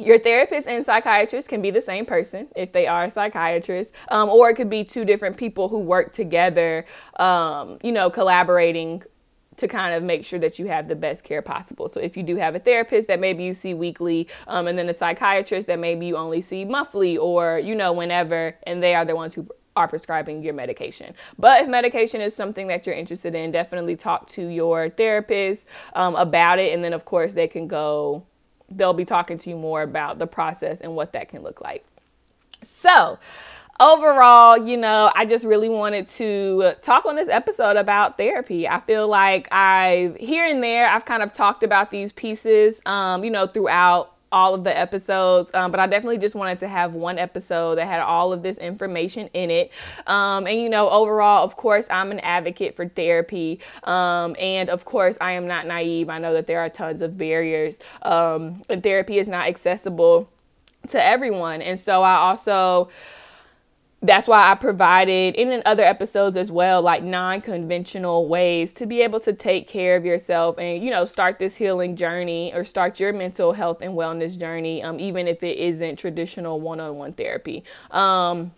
your 0.00 0.18
therapist 0.18 0.66
and 0.66 0.84
psychiatrist 0.84 1.48
can 1.48 1.62
be 1.62 1.70
the 1.70 1.82
same 1.82 2.04
person 2.06 2.48
if 2.56 2.72
they 2.72 2.86
are 2.86 3.04
a 3.04 3.10
psychiatrist, 3.10 3.94
um, 4.10 4.28
or 4.28 4.50
it 4.50 4.54
could 4.54 4.70
be 4.70 4.84
two 4.84 5.04
different 5.04 5.36
people 5.36 5.68
who 5.68 5.78
work 5.78 6.12
together, 6.12 6.84
um, 7.16 7.78
you 7.82 7.92
know, 7.92 8.10
collaborating 8.10 9.02
to 9.56 9.68
kind 9.68 9.94
of 9.94 10.02
make 10.02 10.24
sure 10.24 10.38
that 10.38 10.58
you 10.58 10.66
have 10.66 10.88
the 10.88 10.96
best 10.96 11.22
care 11.22 11.42
possible. 11.42 11.86
So 11.86 12.00
if 12.00 12.16
you 12.16 12.22
do 12.22 12.36
have 12.36 12.54
a 12.54 12.58
therapist 12.58 13.08
that 13.08 13.20
maybe 13.20 13.44
you 13.44 13.52
see 13.52 13.74
weekly, 13.74 14.26
um, 14.46 14.66
and 14.66 14.78
then 14.78 14.88
a 14.88 14.94
psychiatrist 14.94 15.66
that 15.66 15.78
maybe 15.78 16.06
you 16.06 16.16
only 16.16 16.40
see 16.40 16.64
monthly 16.64 17.18
or, 17.18 17.58
you 17.58 17.74
know, 17.74 17.92
whenever, 17.92 18.56
and 18.62 18.82
they 18.82 18.94
are 18.94 19.04
the 19.04 19.14
ones 19.14 19.34
who 19.34 19.46
are 19.76 19.86
prescribing 19.86 20.42
your 20.42 20.54
medication. 20.54 21.14
But 21.38 21.60
if 21.60 21.68
medication 21.68 22.20
is 22.20 22.34
something 22.34 22.68
that 22.68 22.86
you're 22.86 22.96
interested 22.96 23.34
in, 23.34 23.52
definitely 23.52 23.96
talk 23.96 24.28
to 24.30 24.46
your 24.46 24.88
therapist 24.88 25.68
um, 25.94 26.16
about 26.16 26.58
it. 26.58 26.72
And 26.72 26.82
then, 26.82 26.92
of 26.92 27.04
course, 27.04 27.34
they 27.34 27.46
can 27.46 27.68
go 27.68 28.26
they'll 28.70 28.94
be 28.94 29.04
talking 29.04 29.38
to 29.38 29.50
you 29.50 29.56
more 29.56 29.82
about 29.82 30.18
the 30.18 30.26
process 30.26 30.80
and 30.80 30.94
what 30.94 31.12
that 31.12 31.28
can 31.28 31.42
look 31.42 31.60
like. 31.60 31.84
So, 32.62 33.18
overall, 33.80 34.58
you 34.58 34.76
know, 34.76 35.10
I 35.14 35.24
just 35.24 35.44
really 35.44 35.68
wanted 35.68 36.06
to 36.08 36.74
talk 36.82 37.06
on 37.06 37.16
this 37.16 37.28
episode 37.28 37.76
about 37.76 38.18
therapy. 38.18 38.68
I 38.68 38.80
feel 38.80 39.08
like 39.08 39.52
I've 39.52 40.16
here 40.16 40.46
and 40.46 40.62
there 40.62 40.88
I've 40.88 41.04
kind 41.04 41.22
of 41.22 41.32
talked 41.32 41.62
about 41.62 41.90
these 41.90 42.12
pieces 42.12 42.82
um, 42.86 43.24
you 43.24 43.30
know, 43.30 43.46
throughout 43.46 44.14
all 44.32 44.54
of 44.54 44.64
the 44.64 44.76
episodes, 44.76 45.50
um, 45.54 45.70
but 45.70 45.80
I 45.80 45.86
definitely 45.86 46.18
just 46.18 46.34
wanted 46.34 46.58
to 46.60 46.68
have 46.68 46.94
one 46.94 47.18
episode 47.18 47.76
that 47.76 47.86
had 47.86 48.00
all 48.00 48.32
of 48.32 48.42
this 48.42 48.58
information 48.58 49.28
in 49.34 49.50
it. 49.50 49.72
Um, 50.06 50.46
and 50.46 50.60
you 50.60 50.68
know, 50.68 50.88
overall, 50.88 51.44
of 51.44 51.56
course, 51.56 51.86
I'm 51.90 52.10
an 52.10 52.20
advocate 52.20 52.76
for 52.76 52.88
therapy, 52.88 53.60
um, 53.84 54.36
and 54.38 54.70
of 54.70 54.84
course, 54.84 55.16
I 55.20 55.32
am 55.32 55.46
not 55.46 55.66
naive. 55.66 56.08
I 56.08 56.18
know 56.18 56.32
that 56.34 56.46
there 56.46 56.60
are 56.60 56.68
tons 56.68 57.00
of 57.00 57.18
barriers, 57.18 57.78
um, 58.02 58.62
and 58.68 58.82
therapy 58.82 59.18
is 59.18 59.28
not 59.28 59.48
accessible 59.48 60.28
to 60.88 61.04
everyone, 61.04 61.62
and 61.62 61.78
so 61.78 62.02
I 62.02 62.14
also 62.14 62.88
that's 64.02 64.26
why 64.26 64.50
I 64.50 64.54
provided 64.54 65.34
in 65.34 65.62
other 65.66 65.82
episodes 65.82 66.36
as 66.36 66.50
well, 66.50 66.80
like 66.80 67.02
non 67.02 67.42
conventional 67.42 68.28
ways 68.28 68.72
to 68.74 68.86
be 68.86 69.02
able 69.02 69.20
to 69.20 69.32
take 69.34 69.68
care 69.68 69.96
of 69.96 70.06
yourself 70.06 70.58
and, 70.58 70.82
you 70.82 70.90
know, 70.90 71.04
start 71.04 71.38
this 71.38 71.56
healing 71.56 71.96
journey 71.96 72.50
or 72.54 72.64
start 72.64 72.98
your 72.98 73.12
mental 73.12 73.52
health 73.52 73.82
and 73.82 73.92
wellness 73.92 74.38
journey, 74.38 74.82
um, 74.82 74.98
even 74.98 75.28
if 75.28 75.42
it 75.42 75.58
isn't 75.58 75.98
traditional 75.98 76.60
one 76.60 76.80
on 76.80 76.96
one 76.96 77.12
therapy. 77.12 77.62
Um, 77.90 78.52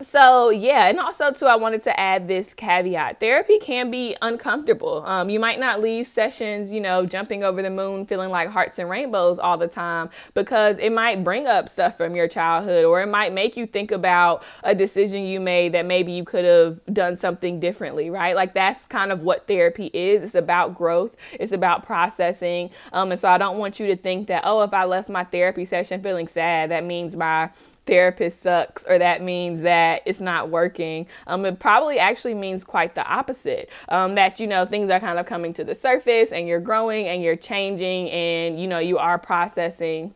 so 0.00 0.50
yeah 0.50 0.86
and 0.88 1.00
also 1.00 1.32
too 1.32 1.46
i 1.46 1.56
wanted 1.56 1.82
to 1.82 1.98
add 1.98 2.28
this 2.28 2.54
caveat. 2.54 3.18
Therapy 3.20 3.58
can 3.58 3.90
be 3.90 4.16
uncomfortable. 4.22 5.02
Um, 5.06 5.30
you 5.30 5.40
might 5.40 5.58
not 5.58 5.80
leave 5.80 6.06
sessions 6.06 6.70
you 6.70 6.80
know 6.80 7.06
jumping 7.06 7.42
over 7.42 7.62
the 7.62 7.70
moon 7.70 8.06
feeling 8.06 8.30
like 8.30 8.48
hearts 8.50 8.78
and 8.78 8.88
rainbows 8.88 9.38
all 9.38 9.56
the 9.56 9.66
time 9.66 10.10
because 10.34 10.78
it 10.78 10.90
might 10.90 11.24
bring 11.24 11.46
up 11.46 11.68
stuff 11.68 11.96
from 11.96 12.14
your 12.14 12.28
childhood 12.28 12.84
or 12.84 13.00
it 13.02 13.06
might 13.06 13.32
make 13.32 13.56
you 13.56 13.66
think 13.66 13.90
about 13.90 14.44
a 14.62 14.74
decision 14.74 15.24
you 15.24 15.40
made 15.40 15.72
that 15.72 15.86
maybe 15.86 16.12
you 16.12 16.24
could 16.24 16.44
have 16.44 16.80
done 16.92 17.16
something 17.16 17.58
differently 17.58 18.10
right? 18.10 18.36
Like 18.36 18.54
that's 18.54 18.86
kind 18.86 19.10
of 19.10 19.22
what 19.22 19.46
therapy 19.46 19.90
is. 19.92 20.22
It's 20.22 20.34
about 20.34 20.74
growth. 20.74 21.16
It's 21.32 21.52
about 21.52 21.84
processing. 21.84 22.70
Um, 22.92 23.10
and 23.10 23.20
so 23.20 23.28
i 23.28 23.38
don't 23.38 23.58
want 23.58 23.80
you 23.80 23.86
to 23.86 23.96
think 23.96 24.28
that 24.28 24.42
oh 24.44 24.62
if 24.62 24.72
i 24.72 24.84
left 24.84 25.08
my 25.08 25.24
therapy 25.24 25.64
session 25.64 26.02
feeling 26.02 26.28
sad 26.28 26.70
that 26.70 26.84
means 26.84 27.16
my 27.16 27.50
therapist 27.88 28.42
sucks 28.42 28.84
or 28.84 28.98
that 28.98 29.22
means 29.22 29.62
that 29.62 30.02
it's 30.04 30.20
not 30.20 30.50
working. 30.50 31.06
Um, 31.26 31.44
it 31.46 31.58
probably 31.58 31.98
actually 31.98 32.34
means 32.34 32.62
quite 32.62 32.94
the 32.94 33.04
opposite. 33.04 33.70
Um, 33.88 34.14
that, 34.14 34.38
you 34.38 34.46
know, 34.46 34.66
things 34.66 34.90
are 34.90 35.00
kind 35.00 35.18
of 35.18 35.26
coming 35.26 35.54
to 35.54 35.64
the 35.64 35.74
surface 35.74 36.30
and 36.30 36.46
you're 36.46 36.60
growing 36.60 37.08
and 37.08 37.22
you're 37.22 37.34
changing 37.34 38.10
and, 38.10 38.60
you 38.60 38.68
know, 38.68 38.78
you 38.78 38.98
are 38.98 39.18
processing 39.18 40.14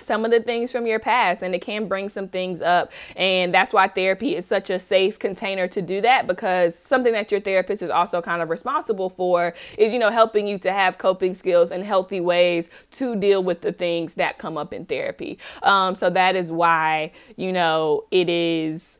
some 0.00 0.24
of 0.24 0.30
the 0.30 0.40
things 0.40 0.72
from 0.72 0.86
your 0.86 0.98
past 0.98 1.42
and 1.42 1.54
it 1.54 1.62
can 1.62 1.86
bring 1.86 2.08
some 2.08 2.28
things 2.28 2.60
up. 2.60 2.92
And 3.16 3.54
that's 3.54 3.72
why 3.72 3.88
therapy 3.88 4.36
is 4.36 4.44
such 4.44 4.68
a 4.68 4.78
safe 4.78 5.18
container 5.18 5.68
to 5.68 5.80
do 5.80 6.00
that 6.00 6.26
because 6.26 6.76
something 6.76 7.12
that 7.12 7.30
your 7.30 7.40
therapist 7.40 7.80
is 7.80 7.90
also 7.90 8.20
kind 8.20 8.42
of 8.42 8.50
responsible 8.50 9.08
for 9.08 9.54
is 9.78 9.92
you 9.92 9.98
know 9.98 10.10
helping 10.10 10.46
you 10.46 10.58
to 10.58 10.72
have 10.72 10.98
coping 10.98 11.34
skills 11.34 11.70
and 11.70 11.84
healthy 11.84 12.20
ways 12.20 12.68
to 12.92 13.16
deal 13.16 13.42
with 13.42 13.62
the 13.62 13.72
things 13.72 14.14
that 14.14 14.38
come 14.38 14.58
up 14.58 14.74
in 14.74 14.84
therapy. 14.84 15.38
Um, 15.62 15.94
so 15.94 16.10
that 16.10 16.36
is 16.36 16.50
why 16.50 17.12
you 17.36 17.52
know 17.52 18.04
it 18.10 18.28
is 18.28 18.98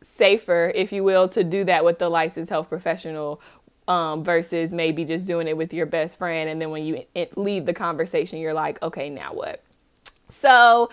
safer 0.00 0.70
if 0.76 0.92
you 0.92 1.02
will 1.02 1.28
to 1.28 1.42
do 1.42 1.64
that 1.64 1.84
with 1.84 1.98
the 1.98 2.08
licensed 2.08 2.50
health 2.50 2.68
professional 2.68 3.40
um, 3.88 4.22
versus 4.22 4.70
maybe 4.72 5.04
just 5.04 5.26
doing 5.26 5.48
it 5.48 5.56
with 5.56 5.72
your 5.74 5.86
best 5.86 6.18
friend. 6.18 6.48
And 6.48 6.60
then 6.60 6.70
when 6.70 6.84
you 6.84 7.04
leave 7.34 7.66
the 7.66 7.74
conversation 7.74 8.38
you're 8.38 8.54
like 8.54 8.80
okay 8.82 9.10
now 9.10 9.34
what 9.34 9.65
so, 10.28 10.90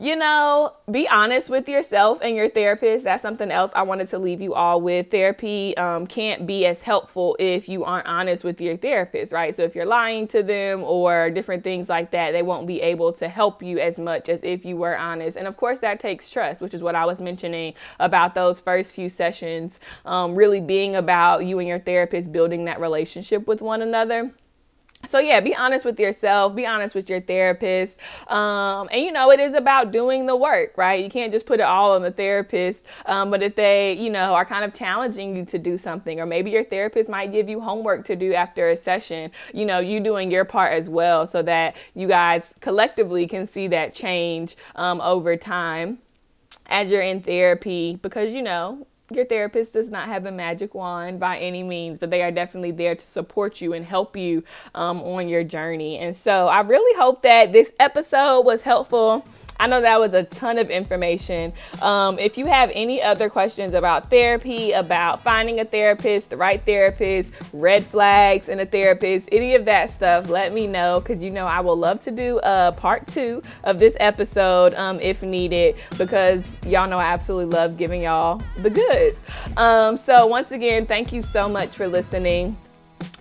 you 0.00 0.16
know, 0.16 0.72
be 0.90 1.06
honest 1.08 1.50
with 1.50 1.68
yourself 1.68 2.20
and 2.22 2.34
your 2.34 2.48
therapist. 2.48 3.04
That's 3.04 3.20
something 3.20 3.50
else 3.50 3.70
I 3.74 3.82
wanted 3.82 4.06
to 4.08 4.18
leave 4.18 4.40
you 4.40 4.54
all 4.54 4.80
with. 4.80 5.10
Therapy 5.10 5.76
um, 5.76 6.06
can't 6.06 6.46
be 6.46 6.64
as 6.64 6.80
helpful 6.80 7.36
if 7.38 7.68
you 7.68 7.84
aren't 7.84 8.06
honest 8.06 8.42
with 8.42 8.62
your 8.62 8.78
therapist, 8.78 9.30
right? 9.30 9.54
So, 9.54 9.62
if 9.62 9.74
you're 9.74 9.84
lying 9.84 10.26
to 10.28 10.42
them 10.42 10.82
or 10.82 11.28
different 11.28 11.64
things 11.64 11.90
like 11.90 12.12
that, 12.12 12.30
they 12.32 12.42
won't 12.42 12.66
be 12.66 12.80
able 12.80 13.12
to 13.14 13.28
help 13.28 13.62
you 13.62 13.78
as 13.78 13.98
much 13.98 14.30
as 14.30 14.42
if 14.42 14.64
you 14.64 14.76
were 14.76 14.96
honest. 14.96 15.36
And 15.36 15.46
of 15.46 15.58
course, 15.58 15.80
that 15.80 16.00
takes 16.00 16.30
trust, 16.30 16.62
which 16.62 16.72
is 16.72 16.82
what 16.82 16.94
I 16.94 17.04
was 17.04 17.20
mentioning 17.20 17.74
about 17.98 18.34
those 18.34 18.60
first 18.60 18.94
few 18.94 19.10
sessions 19.10 19.80
um, 20.06 20.34
really 20.34 20.60
being 20.60 20.96
about 20.96 21.44
you 21.44 21.58
and 21.58 21.68
your 21.68 21.78
therapist 21.78 22.32
building 22.32 22.64
that 22.64 22.80
relationship 22.80 23.46
with 23.46 23.60
one 23.60 23.82
another 23.82 24.32
so 25.04 25.18
yeah 25.18 25.40
be 25.40 25.54
honest 25.54 25.84
with 25.84 25.98
yourself 25.98 26.54
be 26.54 26.66
honest 26.66 26.94
with 26.94 27.08
your 27.08 27.20
therapist 27.20 27.98
um, 28.28 28.88
and 28.92 29.02
you 29.02 29.10
know 29.10 29.30
it 29.30 29.40
is 29.40 29.54
about 29.54 29.92
doing 29.92 30.26
the 30.26 30.36
work 30.36 30.76
right? 30.76 31.02
You 31.02 31.10
can't 31.10 31.32
just 31.32 31.46
put 31.46 31.60
it 31.60 31.64
all 31.64 31.92
on 31.92 32.02
the 32.02 32.10
therapist 32.10 32.84
um, 33.06 33.30
but 33.30 33.42
if 33.42 33.54
they 33.54 33.94
you 33.94 34.10
know 34.10 34.34
are 34.34 34.44
kind 34.44 34.64
of 34.64 34.74
challenging 34.74 35.36
you 35.36 35.44
to 35.46 35.58
do 35.58 35.78
something 35.78 36.20
or 36.20 36.26
maybe 36.26 36.50
your 36.50 36.64
therapist 36.64 37.08
might 37.08 37.32
give 37.32 37.48
you 37.48 37.60
homework 37.60 38.04
to 38.06 38.16
do 38.16 38.34
after 38.34 38.68
a 38.68 38.76
session 38.76 39.30
you 39.54 39.64
know 39.64 39.78
you 39.78 40.00
doing 40.00 40.30
your 40.30 40.44
part 40.44 40.72
as 40.72 40.88
well 40.88 41.26
so 41.26 41.42
that 41.42 41.76
you 41.94 42.06
guys 42.06 42.54
collectively 42.60 43.26
can 43.26 43.46
see 43.46 43.68
that 43.68 43.94
change 43.94 44.56
um, 44.76 45.00
over 45.00 45.36
time 45.36 45.98
as 46.66 46.90
you're 46.90 47.02
in 47.02 47.22
therapy 47.22 47.98
because 48.02 48.34
you 48.34 48.42
know 48.42 48.86
your 49.10 49.24
therapist 49.24 49.72
does 49.72 49.90
not 49.90 50.08
have 50.08 50.26
a 50.26 50.32
magic 50.32 50.74
wand 50.74 51.20
by 51.20 51.38
any 51.38 51.62
means, 51.62 51.98
but 51.98 52.10
they 52.10 52.22
are 52.22 52.30
definitely 52.30 52.72
there 52.72 52.94
to 52.94 53.06
support 53.06 53.60
you 53.60 53.72
and 53.72 53.84
help 53.84 54.16
you 54.16 54.44
um, 54.74 55.00
on 55.02 55.28
your 55.28 55.44
journey. 55.44 55.98
And 55.98 56.16
so 56.16 56.48
I 56.48 56.60
really 56.60 56.98
hope 56.98 57.22
that 57.22 57.52
this 57.52 57.72
episode 57.78 58.42
was 58.42 58.62
helpful. 58.62 59.24
I 59.60 59.66
know 59.66 59.82
that 59.82 60.00
was 60.00 60.14
a 60.14 60.22
ton 60.22 60.56
of 60.56 60.70
information. 60.70 61.52
Um, 61.82 62.18
if 62.18 62.38
you 62.38 62.46
have 62.46 62.70
any 62.72 63.02
other 63.02 63.28
questions 63.28 63.74
about 63.74 64.08
therapy, 64.08 64.72
about 64.72 65.22
finding 65.22 65.60
a 65.60 65.66
therapist, 65.66 66.30
the 66.30 66.38
right 66.38 66.64
therapist, 66.64 67.34
red 67.52 67.84
flags 67.84 68.48
in 68.48 68.58
a 68.58 68.64
therapist, 68.64 69.28
any 69.30 69.54
of 69.54 69.66
that 69.66 69.90
stuff, 69.90 70.30
let 70.30 70.54
me 70.54 70.66
know 70.66 71.00
because 71.00 71.22
you 71.22 71.30
know 71.30 71.46
I 71.46 71.60
will 71.60 71.76
love 71.76 72.00
to 72.04 72.10
do 72.10 72.40
a 72.42 72.72
part 72.74 73.06
two 73.06 73.42
of 73.64 73.78
this 73.78 73.94
episode 74.00 74.72
um, 74.74 74.98
if 75.00 75.22
needed 75.22 75.76
because 75.98 76.56
y'all 76.64 76.88
know 76.88 76.98
I 76.98 77.12
absolutely 77.12 77.54
love 77.54 77.76
giving 77.76 78.02
y'all 78.02 78.40
the 78.56 78.70
goods. 78.70 79.22
Um, 79.58 79.98
so, 79.98 80.26
once 80.26 80.52
again, 80.52 80.86
thank 80.86 81.12
you 81.12 81.22
so 81.22 81.50
much 81.50 81.68
for 81.74 81.86
listening. 81.86 82.56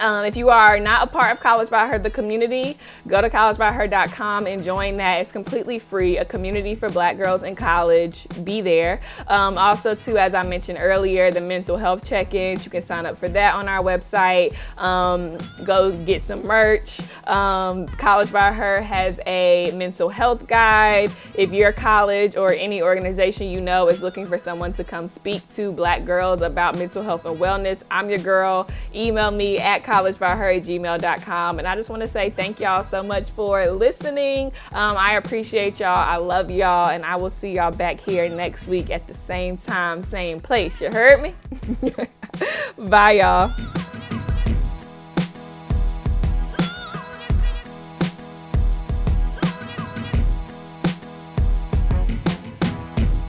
Um, 0.02 0.24
if 0.24 0.38
you 0.38 0.50
are 0.50 0.80
not 0.80 1.10
a 1.10 1.12
part 1.12 1.34
of 1.34 1.42
College 1.42 1.70
by 1.70 1.88
Her, 1.88 2.00
the 2.00 2.10
community, 2.10 2.78
go 3.08 3.20
to 3.20 3.30
collegebyher.com 3.30 4.48
and 4.48 4.64
join 4.64 4.96
that. 4.98 5.20
It's 5.20 5.34
completely 5.34 5.78
free, 5.78 6.18
a 6.18 6.24
community 6.24 6.74
for 6.74 6.90
black 6.90 7.18
girls 7.18 7.44
in 7.44 7.56
college. 7.56 8.26
Be 8.46 8.62
there. 8.62 9.02
Um, 9.28 9.58
also, 9.58 9.96
too, 9.96 10.18
as 10.18 10.34
I 10.34 10.44
mentioned 10.44 10.78
earlier, 10.82 11.32
the 11.32 11.42
mental 11.42 11.76
health 11.76 12.06
check 12.06 12.34
ins, 12.34 12.64
you 12.64 12.72
can 12.72 12.82
sign 12.82 13.06
up 13.06 13.18
for 13.18 13.28
that 13.30 13.56
on 13.56 13.68
our 13.68 13.84
website. 13.84 14.56
Um, 14.78 15.38
go 15.66 15.92
get 15.92 16.22
some 16.22 16.44
merch. 16.44 17.02
Um, 17.28 17.86
college 17.88 18.32
by 18.32 18.54
Her 18.54 18.82
has 18.82 19.20
a 19.28 19.72
mental 19.76 20.08
health 20.08 20.48
guide. 20.48 21.12
If 21.34 21.52
your 21.52 21.74
college 21.74 22.38
or 22.38 22.54
any 22.54 22.82
organization 22.82 23.48
you 23.48 23.60
know 23.60 23.90
is 23.90 24.02
looking 24.02 24.26
for 24.28 24.38
someone 24.38 24.72
to 24.74 24.86
come 24.86 25.10
speak 25.10 25.48
to 25.56 25.74
black 25.74 26.06
girls 26.06 26.42
about 26.42 26.78
mental 26.78 27.04
health 27.04 27.26
and 27.26 27.38
wellness, 27.38 27.84
I'm 27.92 28.10
your 28.10 28.20
girl. 28.20 28.66
Email 28.96 29.32
me 29.32 29.58
at 29.58 29.84
collegebyher 29.90 30.62
gmail.com. 30.62 31.60
And 31.60 31.68
I 31.68 31.76
just 31.76 31.90
want 31.90 32.02
to 32.02 32.08
say 32.08 32.30
thank 32.30 32.60
y'all 32.60 32.84
so 32.84 33.02
much 33.02 33.32
for 33.32 33.66
listening. 33.72 34.52
Um, 34.72 34.96
I 34.98 35.14
appreciate 35.14 35.80
y'all. 35.80 35.98
I 35.98 36.18
love 36.18 36.52
y'all. 36.52 36.90
And 36.90 37.04
I 37.04 37.16
will 37.16 37.32
see 37.32 37.54
y'all 37.54 37.72
back 37.72 38.00
here 38.00 38.30
next 38.30 38.68
week 38.68 38.92
at 38.92 39.08
the 39.08 39.14
same 39.14 39.58
time, 39.58 40.04
same 40.04 40.40
place. 40.40 40.80
You 40.80 40.92
heard 40.92 41.22
me? 41.22 41.34
Bye, 42.78 43.14
y'all. 43.14 43.89